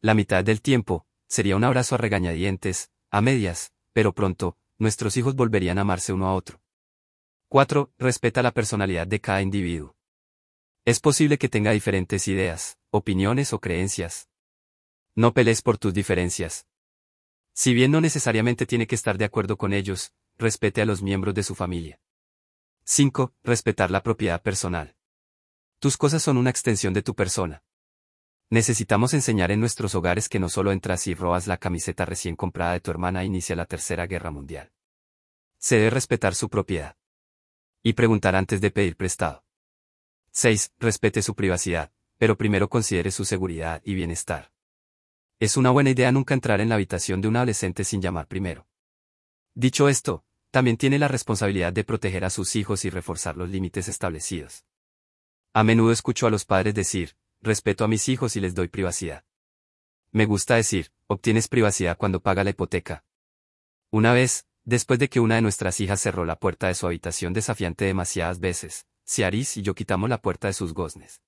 La 0.00 0.12
mitad 0.12 0.44
del 0.44 0.60
tiempo, 0.60 1.06
sería 1.28 1.54
un 1.56 1.62
abrazo 1.62 1.94
a 1.94 1.98
regañadientes, 1.98 2.90
a 3.10 3.20
medias, 3.20 3.72
pero 3.92 4.12
pronto, 4.12 4.58
nuestros 4.76 5.16
hijos 5.16 5.36
volverían 5.36 5.78
a 5.78 5.82
amarse 5.82 6.12
uno 6.12 6.26
a 6.26 6.34
otro. 6.34 6.60
4. 7.48 7.92
Respeta 7.96 8.42
la 8.42 8.50
personalidad 8.50 9.06
de 9.06 9.20
cada 9.20 9.40
individuo. 9.40 9.96
Es 10.84 10.98
posible 10.98 11.38
que 11.38 11.48
tenga 11.48 11.70
diferentes 11.70 12.26
ideas, 12.26 12.76
opiniones 12.90 13.52
o 13.52 13.60
creencias. 13.60 14.28
No 15.14 15.32
pelees 15.32 15.62
por 15.62 15.78
tus 15.78 15.94
diferencias. 15.94 16.66
Si 17.52 17.72
bien 17.72 17.92
no 17.92 18.00
necesariamente 18.00 18.66
tiene 18.66 18.88
que 18.88 18.96
estar 18.96 19.16
de 19.16 19.26
acuerdo 19.26 19.56
con 19.56 19.72
ellos, 19.72 20.12
respete 20.38 20.82
a 20.82 20.86
los 20.86 21.02
miembros 21.02 21.34
de 21.34 21.44
su 21.44 21.54
familia. 21.54 22.00
5. 22.82 23.32
Respetar 23.44 23.92
la 23.92 24.02
propiedad 24.02 24.42
personal. 24.42 24.97
Tus 25.80 25.96
cosas 25.96 26.24
son 26.24 26.38
una 26.38 26.50
extensión 26.50 26.92
de 26.92 27.02
tu 27.02 27.14
persona. 27.14 27.62
Necesitamos 28.50 29.14
enseñar 29.14 29.52
en 29.52 29.60
nuestros 29.60 29.94
hogares 29.94 30.28
que 30.28 30.40
no 30.40 30.48
solo 30.48 30.72
entras 30.72 31.06
y 31.06 31.14
robas 31.14 31.46
la 31.46 31.56
camiseta 31.56 32.04
recién 32.04 32.34
comprada 32.34 32.72
de 32.72 32.80
tu 32.80 32.90
hermana 32.90 33.22
e 33.22 33.26
inicia 33.26 33.54
la 33.54 33.64
Tercera 33.64 34.06
Guerra 34.08 34.32
Mundial. 34.32 34.72
Se 35.58 35.76
debe 35.76 35.90
respetar 35.90 36.34
su 36.34 36.48
propiedad. 36.48 36.96
Y 37.84 37.92
preguntar 37.92 38.34
antes 38.34 38.60
de 38.60 38.72
pedir 38.72 38.96
prestado. 38.96 39.44
6. 40.32 40.72
Respete 40.78 41.22
su 41.22 41.36
privacidad, 41.36 41.92
pero 42.16 42.36
primero 42.36 42.68
considere 42.68 43.12
su 43.12 43.24
seguridad 43.24 43.80
y 43.84 43.94
bienestar. 43.94 44.50
Es 45.38 45.56
una 45.56 45.70
buena 45.70 45.90
idea 45.90 46.10
nunca 46.10 46.34
entrar 46.34 46.60
en 46.60 46.70
la 46.70 46.74
habitación 46.74 47.20
de 47.20 47.28
un 47.28 47.36
adolescente 47.36 47.84
sin 47.84 48.02
llamar 48.02 48.26
primero. 48.26 48.66
Dicho 49.54 49.88
esto, 49.88 50.24
también 50.50 50.76
tiene 50.76 50.98
la 50.98 51.06
responsabilidad 51.06 51.72
de 51.72 51.84
proteger 51.84 52.24
a 52.24 52.30
sus 52.30 52.56
hijos 52.56 52.84
y 52.84 52.90
reforzar 52.90 53.36
los 53.36 53.48
límites 53.48 53.86
establecidos. 53.86 54.64
A 55.52 55.64
menudo 55.64 55.92
escucho 55.92 56.26
a 56.26 56.30
los 56.30 56.44
padres 56.44 56.74
decir, 56.74 57.16
respeto 57.40 57.84
a 57.84 57.88
mis 57.88 58.08
hijos 58.08 58.36
y 58.36 58.40
les 58.40 58.54
doy 58.54 58.68
privacidad. 58.68 59.24
Me 60.10 60.26
gusta 60.26 60.56
decir, 60.56 60.92
obtienes 61.06 61.48
privacidad 61.48 61.96
cuando 61.96 62.20
paga 62.20 62.44
la 62.44 62.50
hipoteca. 62.50 63.04
Una 63.90 64.12
vez, 64.12 64.46
después 64.64 64.98
de 64.98 65.08
que 65.08 65.20
una 65.20 65.36
de 65.36 65.42
nuestras 65.42 65.80
hijas 65.80 66.00
cerró 66.00 66.24
la 66.24 66.38
puerta 66.38 66.68
de 66.68 66.74
su 66.74 66.86
habitación 66.86 67.32
desafiante 67.32 67.84
demasiadas 67.84 68.40
veces, 68.40 68.86
Ciaris 69.06 69.56
y 69.56 69.62
yo 69.62 69.74
quitamos 69.74 70.10
la 70.10 70.20
puerta 70.20 70.48
de 70.48 70.54
sus 70.54 70.74
goznes. 70.74 71.22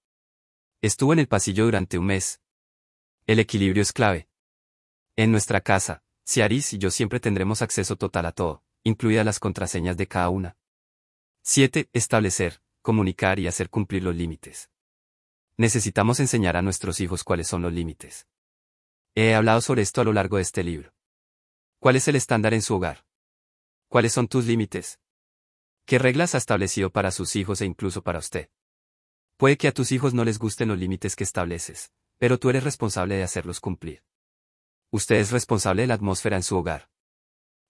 Estuvo 0.83 1.13
en 1.13 1.19
el 1.19 1.29
pasillo 1.29 1.65
durante 1.65 1.99
un 1.99 2.07
mes. 2.07 2.41
El 3.27 3.39
equilibrio 3.39 3.83
es 3.83 3.93
clave. 3.93 4.29
En 5.17 5.33
nuestra 5.33 5.61
casa, 5.61 6.03
Ciaris 6.27 6.73
y 6.75 6.79
yo 6.79 6.91
siempre 6.91 7.21
tendremos 7.21 7.63
acceso 7.63 7.97
total 7.97 8.27
a 8.27 8.33
todo, 8.33 8.63
incluidas 8.83 9.25
las 9.25 9.41
contraseñas 9.41 9.97
de 9.97 10.07
cada 10.07 10.29
una. 10.29 10.57
7. 11.43 11.89
Establecer, 11.93 12.63
comunicar 12.83 13.39
y 13.39 13.47
hacer 13.47 13.71
cumplir 13.71 14.03
los 14.03 14.17
límites. 14.17 14.71
Necesitamos 15.57 16.21
enseñar 16.21 16.57
a 16.57 16.63
nuestros 16.63 17.01
hijos 17.01 17.25
cuáles 17.25 17.47
son 17.47 17.63
los 17.63 17.73
límites. 17.73 18.27
He 19.15 19.35
hablado 19.35 19.61
sobre 19.61 19.83
esto 19.83 20.01
a 20.01 20.05
lo 20.05 20.13
largo 20.13 20.37
de 20.37 20.43
este 20.43 20.65
libro. 20.65 20.95
¿Cuál 21.79 21.97
es 21.97 22.09
el 22.09 22.17
estándar 22.17 22.55
en 22.55 22.63
su 22.63 22.75
hogar? 22.77 23.05
¿Cuáles 23.89 24.13
son 24.13 24.29
tus 24.29 24.47
límites? 24.47 25.01
¿Qué 25.85 25.99
reglas 25.99 26.35
ha 26.35 26.39
establecido 26.39 26.91
para 26.91 27.11
sus 27.11 27.37
hijos 27.37 27.61
e 27.61 27.67
incluso 27.67 28.03
para 28.03 28.21
usted? 28.21 28.49
Puede 29.37 29.57
que 29.57 29.69
a 29.69 29.73
tus 29.73 29.93
hijos 29.93 30.15
no 30.15 30.25
les 30.25 30.39
gusten 30.39 30.69
los 30.69 30.79
límites 30.79 31.17
que 31.17 31.25
estableces, 31.25 31.93
pero 32.19 32.39
tú 32.39 32.51
eres 32.51 32.63
responsable 32.63 33.17
de 33.17 33.23
hacerlos 33.23 33.61
cumplir. 33.61 34.05
Usted 34.91 35.17
es 35.17 35.31
responsable 35.31 35.83
de 35.83 35.89
la 35.89 35.95
atmósfera 35.95 36.37
en 36.37 36.43
su 36.43 36.57
hogar. 36.57 36.91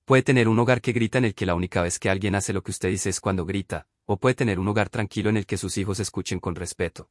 Puede 0.04 0.22
tener 0.22 0.48
un 0.48 0.58
hogar 0.58 0.80
que 0.80 0.92
grita 0.92 1.18
en 1.18 1.26
el 1.26 1.34
que 1.34 1.46
la 1.46 1.54
única 1.54 1.82
vez 1.82 1.98
que 1.98 2.10
alguien 2.10 2.34
hace 2.34 2.52
lo 2.52 2.62
que 2.62 2.72
usted 2.72 2.88
dice 2.88 3.10
es 3.10 3.20
cuando 3.20 3.46
grita, 3.46 3.86
o 4.06 4.16
puede 4.16 4.34
tener 4.34 4.58
un 4.58 4.68
hogar 4.68 4.88
tranquilo 4.88 5.30
en 5.30 5.36
el 5.36 5.46
que 5.46 5.56
sus 5.56 5.78
hijos 5.78 6.00
escuchen 6.00 6.40
con 6.40 6.54
respeto. 6.54 7.10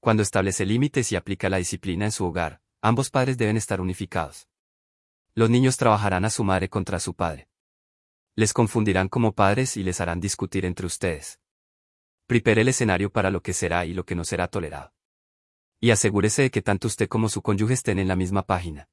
Cuando 0.00 0.22
establece 0.22 0.66
límites 0.66 1.12
y 1.12 1.16
aplica 1.16 1.48
la 1.48 1.56
disciplina 1.56 2.04
en 2.04 2.12
su 2.12 2.24
hogar, 2.24 2.60
ambos 2.82 3.10
padres 3.10 3.36
deben 3.38 3.56
estar 3.56 3.80
unificados. 3.80 4.48
Los 5.34 5.50
niños 5.50 5.76
trabajarán 5.76 6.24
a 6.24 6.30
su 6.30 6.44
madre 6.44 6.68
contra 6.68 7.00
su 7.00 7.14
padre 7.14 7.48
les 8.36 8.52
confundirán 8.52 9.08
como 9.08 9.32
padres 9.32 9.76
y 9.76 9.84
les 9.84 10.00
harán 10.00 10.20
discutir 10.20 10.64
entre 10.64 10.86
ustedes. 10.86 11.38
Prepare 12.26 12.62
el 12.62 12.68
escenario 12.68 13.10
para 13.10 13.30
lo 13.30 13.42
que 13.42 13.52
será 13.52 13.86
y 13.86 13.94
lo 13.94 14.04
que 14.04 14.14
no 14.14 14.24
será 14.24 14.48
tolerado. 14.48 14.92
Y 15.80 15.90
asegúrese 15.90 16.42
de 16.42 16.50
que 16.50 16.62
tanto 16.62 16.88
usted 16.88 17.08
como 17.08 17.28
su 17.28 17.42
cónyuge 17.42 17.74
estén 17.74 17.98
en 17.98 18.08
la 18.08 18.16
misma 18.16 18.42
página. 18.42 18.88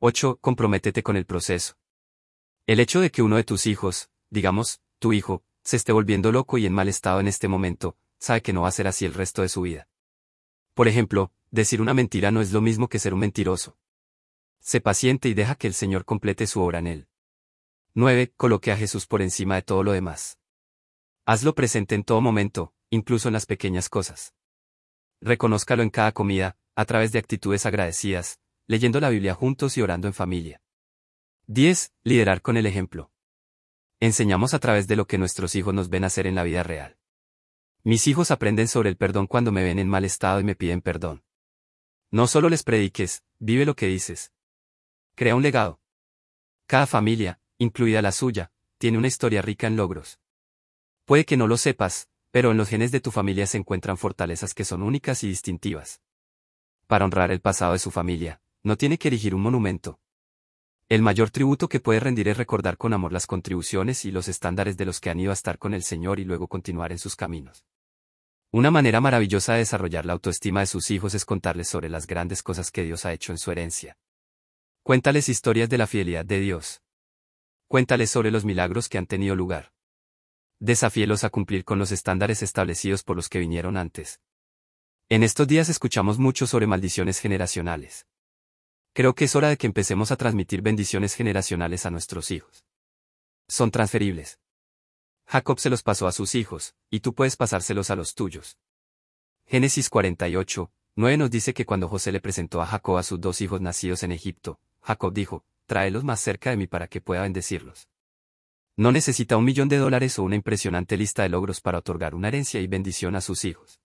8. 0.00 0.38
Comprométete 0.40 1.02
con 1.02 1.16
el 1.16 1.26
proceso. 1.26 1.74
El 2.66 2.80
hecho 2.80 3.00
de 3.00 3.10
que 3.10 3.22
uno 3.22 3.36
de 3.36 3.44
tus 3.44 3.66
hijos, 3.66 4.10
digamos, 4.30 4.80
tu 4.98 5.12
hijo, 5.12 5.44
se 5.70 5.76
esté 5.76 5.92
volviendo 5.92 6.32
loco 6.32 6.58
y 6.58 6.66
en 6.66 6.72
mal 6.72 6.88
estado 6.88 7.20
en 7.20 7.28
este 7.28 7.46
momento, 7.46 7.96
sabe 8.18 8.42
que 8.42 8.52
no 8.52 8.62
va 8.62 8.68
a 8.68 8.72
ser 8.72 8.88
así 8.88 9.04
el 9.04 9.14
resto 9.14 9.42
de 9.42 9.48
su 9.48 9.60
vida. 9.60 9.86
Por 10.74 10.88
ejemplo, 10.88 11.30
decir 11.52 11.80
una 11.80 11.94
mentira 11.94 12.32
no 12.32 12.40
es 12.40 12.50
lo 12.50 12.60
mismo 12.60 12.88
que 12.88 12.98
ser 12.98 13.14
un 13.14 13.20
mentiroso. 13.20 13.78
Sé 14.58 14.80
paciente 14.80 15.28
y 15.28 15.34
deja 15.34 15.54
que 15.54 15.68
el 15.68 15.74
Señor 15.74 16.04
complete 16.04 16.48
su 16.48 16.60
obra 16.60 16.80
en 16.80 16.88
él. 16.88 17.08
9. 17.94 18.32
Coloque 18.36 18.72
a 18.72 18.76
Jesús 18.76 19.06
por 19.06 19.22
encima 19.22 19.54
de 19.54 19.62
todo 19.62 19.84
lo 19.84 19.92
demás. 19.92 20.40
Hazlo 21.24 21.54
presente 21.54 21.94
en 21.94 22.02
todo 22.02 22.20
momento, 22.20 22.74
incluso 22.90 23.28
en 23.28 23.34
las 23.34 23.46
pequeñas 23.46 23.88
cosas. 23.88 24.34
Reconózcalo 25.20 25.84
en 25.84 25.90
cada 25.90 26.10
comida, 26.10 26.56
a 26.74 26.84
través 26.84 27.12
de 27.12 27.20
actitudes 27.20 27.64
agradecidas, 27.64 28.40
leyendo 28.66 28.98
la 28.98 29.10
Biblia 29.10 29.34
juntos 29.34 29.78
y 29.78 29.82
orando 29.82 30.08
en 30.08 30.14
familia. 30.14 30.62
10. 31.46 31.92
Liderar 32.02 32.42
con 32.42 32.56
el 32.56 32.66
ejemplo. 32.66 33.12
Enseñamos 34.00 34.54
a 34.54 34.58
través 34.58 34.88
de 34.88 34.96
lo 34.96 35.06
que 35.06 35.18
nuestros 35.18 35.54
hijos 35.54 35.74
nos 35.74 35.90
ven 35.90 36.04
hacer 36.04 36.26
en 36.26 36.34
la 36.34 36.42
vida 36.42 36.62
real. 36.62 36.96
Mis 37.84 38.06
hijos 38.06 38.30
aprenden 38.30 38.66
sobre 38.66 38.88
el 38.88 38.96
perdón 38.96 39.26
cuando 39.26 39.52
me 39.52 39.62
ven 39.62 39.78
en 39.78 39.88
mal 39.88 40.06
estado 40.06 40.40
y 40.40 40.44
me 40.44 40.56
piden 40.56 40.80
perdón. 40.80 41.22
No 42.10 42.26
solo 42.26 42.48
les 42.48 42.62
prediques, 42.62 43.22
vive 43.38 43.66
lo 43.66 43.76
que 43.76 43.86
dices. 43.86 44.32
Crea 45.14 45.34
un 45.34 45.42
legado. 45.42 45.80
Cada 46.66 46.86
familia, 46.86 47.40
incluida 47.58 48.00
la 48.00 48.12
suya, 48.12 48.52
tiene 48.78 48.96
una 48.96 49.06
historia 49.06 49.42
rica 49.42 49.66
en 49.66 49.76
logros. 49.76 50.18
Puede 51.04 51.26
que 51.26 51.36
no 51.36 51.46
lo 51.46 51.56
sepas, 51.56 52.08
Pero 52.32 52.52
en 52.52 52.56
los 52.56 52.68
genes 52.68 52.92
de 52.92 53.00
tu 53.00 53.10
familia 53.10 53.44
se 53.46 53.58
encuentran 53.58 53.96
fortalezas 53.96 54.54
que 54.54 54.64
son 54.64 54.82
únicas 54.82 55.24
y 55.24 55.28
distintivas. 55.28 56.00
Para 56.86 57.04
honrar 57.04 57.32
el 57.32 57.40
pasado 57.40 57.72
de 57.72 57.80
su 57.80 57.90
familia, 57.90 58.40
no 58.62 58.76
tiene 58.76 58.98
que 58.98 59.08
erigir 59.08 59.34
un 59.34 59.42
monumento. 59.42 59.98
El 60.90 61.02
mayor 61.02 61.30
tributo 61.30 61.68
que 61.68 61.78
puede 61.78 62.00
rendir 62.00 62.26
es 62.26 62.36
recordar 62.36 62.76
con 62.76 62.92
amor 62.92 63.12
las 63.12 63.28
contribuciones 63.28 64.04
y 64.04 64.10
los 64.10 64.26
estándares 64.26 64.76
de 64.76 64.84
los 64.84 64.98
que 64.98 65.08
han 65.08 65.20
ido 65.20 65.30
a 65.30 65.34
estar 65.34 65.56
con 65.56 65.72
el 65.72 65.84
Señor 65.84 66.18
y 66.18 66.24
luego 66.24 66.48
continuar 66.48 66.90
en 66.90 66.98
sus 66.98 67.14
caminos. 67.14 67.64
Una 68.50 68.72
manera 68.72 69.00
maravillosa 69.00 69.52
de 69.52 69.60
desarrollar 69.60 70.04
la 70.04 70.14
autoestima 70.14 70.58
de 70.58 70.66
sus 70.66 70.90
hijos 70.90 71.14
es 71.14 71.24
contarles 71.24 71.68
sobre 71.68 71.88
las 71.88 72.08
grandes 72.08 72.42
cosas 72.42 72.72
que 72.72 72.82
Dios 72.82 73.04
ha 73.04 73.12
hecho 73.12 73.30
en 73.30 73.38
su 73.38 73.52
herencia. 73.52 73.96
Cuéntales 74.82 75.28
historias 75.28 75.68
de 75.68 75.78
la 75.78 75.86
fidelidad 75.86 76.24
de 76.24 76.40
Dios. 76.40 76.82
Cuéntales 77.68 78.10
sobre 78.10 78.32
los 78.32 78.44
milagros 78.44 78.88
que 78.88 78.98
han 78.98 79.06
tenido 79.06 79.36
lugar. 79.36 79.72
Desafíelos 80.58 81.22
a 81.22 81.30
cumplir 81.30 81.64
con 81.64 81.78
los 81.78 81.92
estándares 81.92 82.42
establecidos 82.42 83.04
por 83.04 83.14
los 83.14 83.28
que 83.28 83.38
vinieron 83.38 83.76
antes. 83.76 84.20
En 85.08 85.22
estos 85.22 85.46
días 85.46 85.68
escuchamos 85.68 86.18
mucho 86.18 86.48
sobre 86.48 86.66
maldiciones 86.66 87.20
generacionales. 87.20 88.08
Creo 89.00 89.14
que 89.14 89.24
es 89.24 89.34
hora 89.34 89.48
de 89.48 89.56
que 89.56 89.66
empecemos 89.66 90.12
a 90.12 90.16
transmitir 90.16 90.60
bendiciones 90.60 91.14
generacionales 91.14 91.86
a 91.86 91.90
nuestros 91.90 92.30
hijos. 92.30 92.66
Son 93.48 93.70
transferibles. 93.70 94.38
Jacob 95.24 95.58
se 95.58 95.70
los 95.70 95.82
pasó 95.82 96.06
a 96.06 96.12
sus 96.12 96.34
hijos, 96.34 96.74
y 96.90 97.00
tú 97.00 97.14
puedes 97.14 97.34
pasárselos 97.34 97.88
a 97.88 97.96
los 97.96 98.14
tuyos. 98.14 98.58
Génesis 99.46 99.88
48, 99.88 100.70
9 100.96 101.16
nos 101.16 101.30
dice 101.30 101.54
que 101.54 101.64
cuando 101.64 101.88
José 101.88 102.12
le 102.12 102.20
presentó 102.20 102.60
a 102.60 102.66
Jacob 102.66 102.98
a 102.98 103.02
sus 103.02 103.18
dos 103.18 103.40
hijos 103.40 103.62
nacidos 103.62 104.02
en 104.02 104.12
Egipto, 104.12 104.60
Jacob 104.82 105.14
dijo, 105.14 105.46
tráelos 105.64 106.04
más 106.04 106.20
cerca 106.20 106.50
de 106.50 106.58
mí 106.58 106.66
para 106.66 106.86
que 106.86 107.00
pueda 107.00 107.22
bendecirlos. 107.22 107.88
No 108.76 108.92
necesita 108.92 109.38
un 109.38 109.46
millón 109.46 109.70
de 109.70 109.78
dólares 109.78 110.18
o 110.18 110.24
una 110.24 110.36
impresionante 110.36 110.98
lista 110.98 111.22
de 111.22 111.30
logros 111.30 111.62
para 111.62 111.78
otorgar 111.78 112.14
una 112.14 112.28
herencia 112.28 112.60
y 112.60 112.66
bendición 112.66 113.16
a 113.16 113.22
sus 113.22 113.46
hijos. 113.46 113.80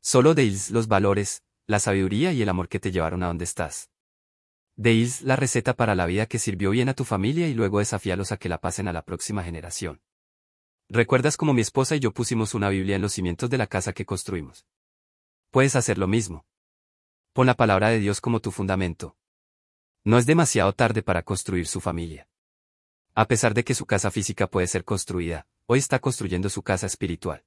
Solo 0.00 0.34
deis 0.34 0.72
los 0.72 0.88
valores, 0.88 1.44
la 1.68 1.78
sabiduría 1.78 2.32
y 2.32 2.42
el 2.42 2.48
amor 2.48 2.68
que 2.68 2.80
te 2.80 2.90
llevaron 2.90 3.22
a 3.22 3.28
donde 3.28 3.44
estás. 3.44 3.93
Deis 4.76 5.22
la 5.22 5.36
receta 5.36 5.74
para 5.74 5.94
la 5.94 6.04
vida 6.06 6.26
que 6.26 6.40
sirvió 6.40 6.70
bien 6.70 6.88
a 6.88 6.94
tu 6.94 7.04
familia 7.04 7.46
y 7.46 7.54
luego 7.54 7.78
desafíalos 7.78 8.32
a 8.32 8.36
que 8.36 8.48
la 8.48 8.58
pasen 8.58 8.88
a 8.88 8.92
la 8.92 9.04
próxima 9.04 9.44
generación. 9.44 10.00
¿Recuerdas 10.88 11.36
cómo 11.36 11.54
mi 11.54 11.60
esposa 11.60 11.94
y 11.94 12.00
yo 12.00 12.12
pusimos 12.12 12.54
una 12.54 12.68
Biblia 12.68 12.96
en 12.96 13.02
los 13.02 13.12
cimientos 13.12 13.48
de 13.50 13.58
la 13.58 13.68
casa 13.68 13.92
que 13.92 14.04
construimos? 14.04 14.66
Puedes 15.50 15.76
hacer 15.76 15.96
lo 15.96 16.08
mismo. 16.08 16.44
Pon 17.32 17.46
la 17.46 17.54
palabra 17.54 17.88
de 17.90 18.00
Dios 18.00 18.20
como 18.20 18.40
tu 18.40 18.50
fundamento. 18.50 19.16
No 20.02 20.18
es 20.18 20.26
demasiado 20.26 20.72
tarde 20.72 21.02
para 21.02 21.22
construir 21.22 21.68
su 21.68 21.80
familia. 21.80 22.28
A 23.14 23.26
pesar 23.26 23.54
de 23.54 23.62
que 23.62 23.74
su 23.74 23.86
casa 23.86 24.10
física 24.10 24.48
puede 24.48 24.66
ser 24.66 24.84
construida, 24.84 25.46
hoy 25.66 25.78
está 25.78 26.00
construyendo 26.00 26.50
su 26.50 26.62
casa 26.62 26.86
espiritual. 26.86 27.44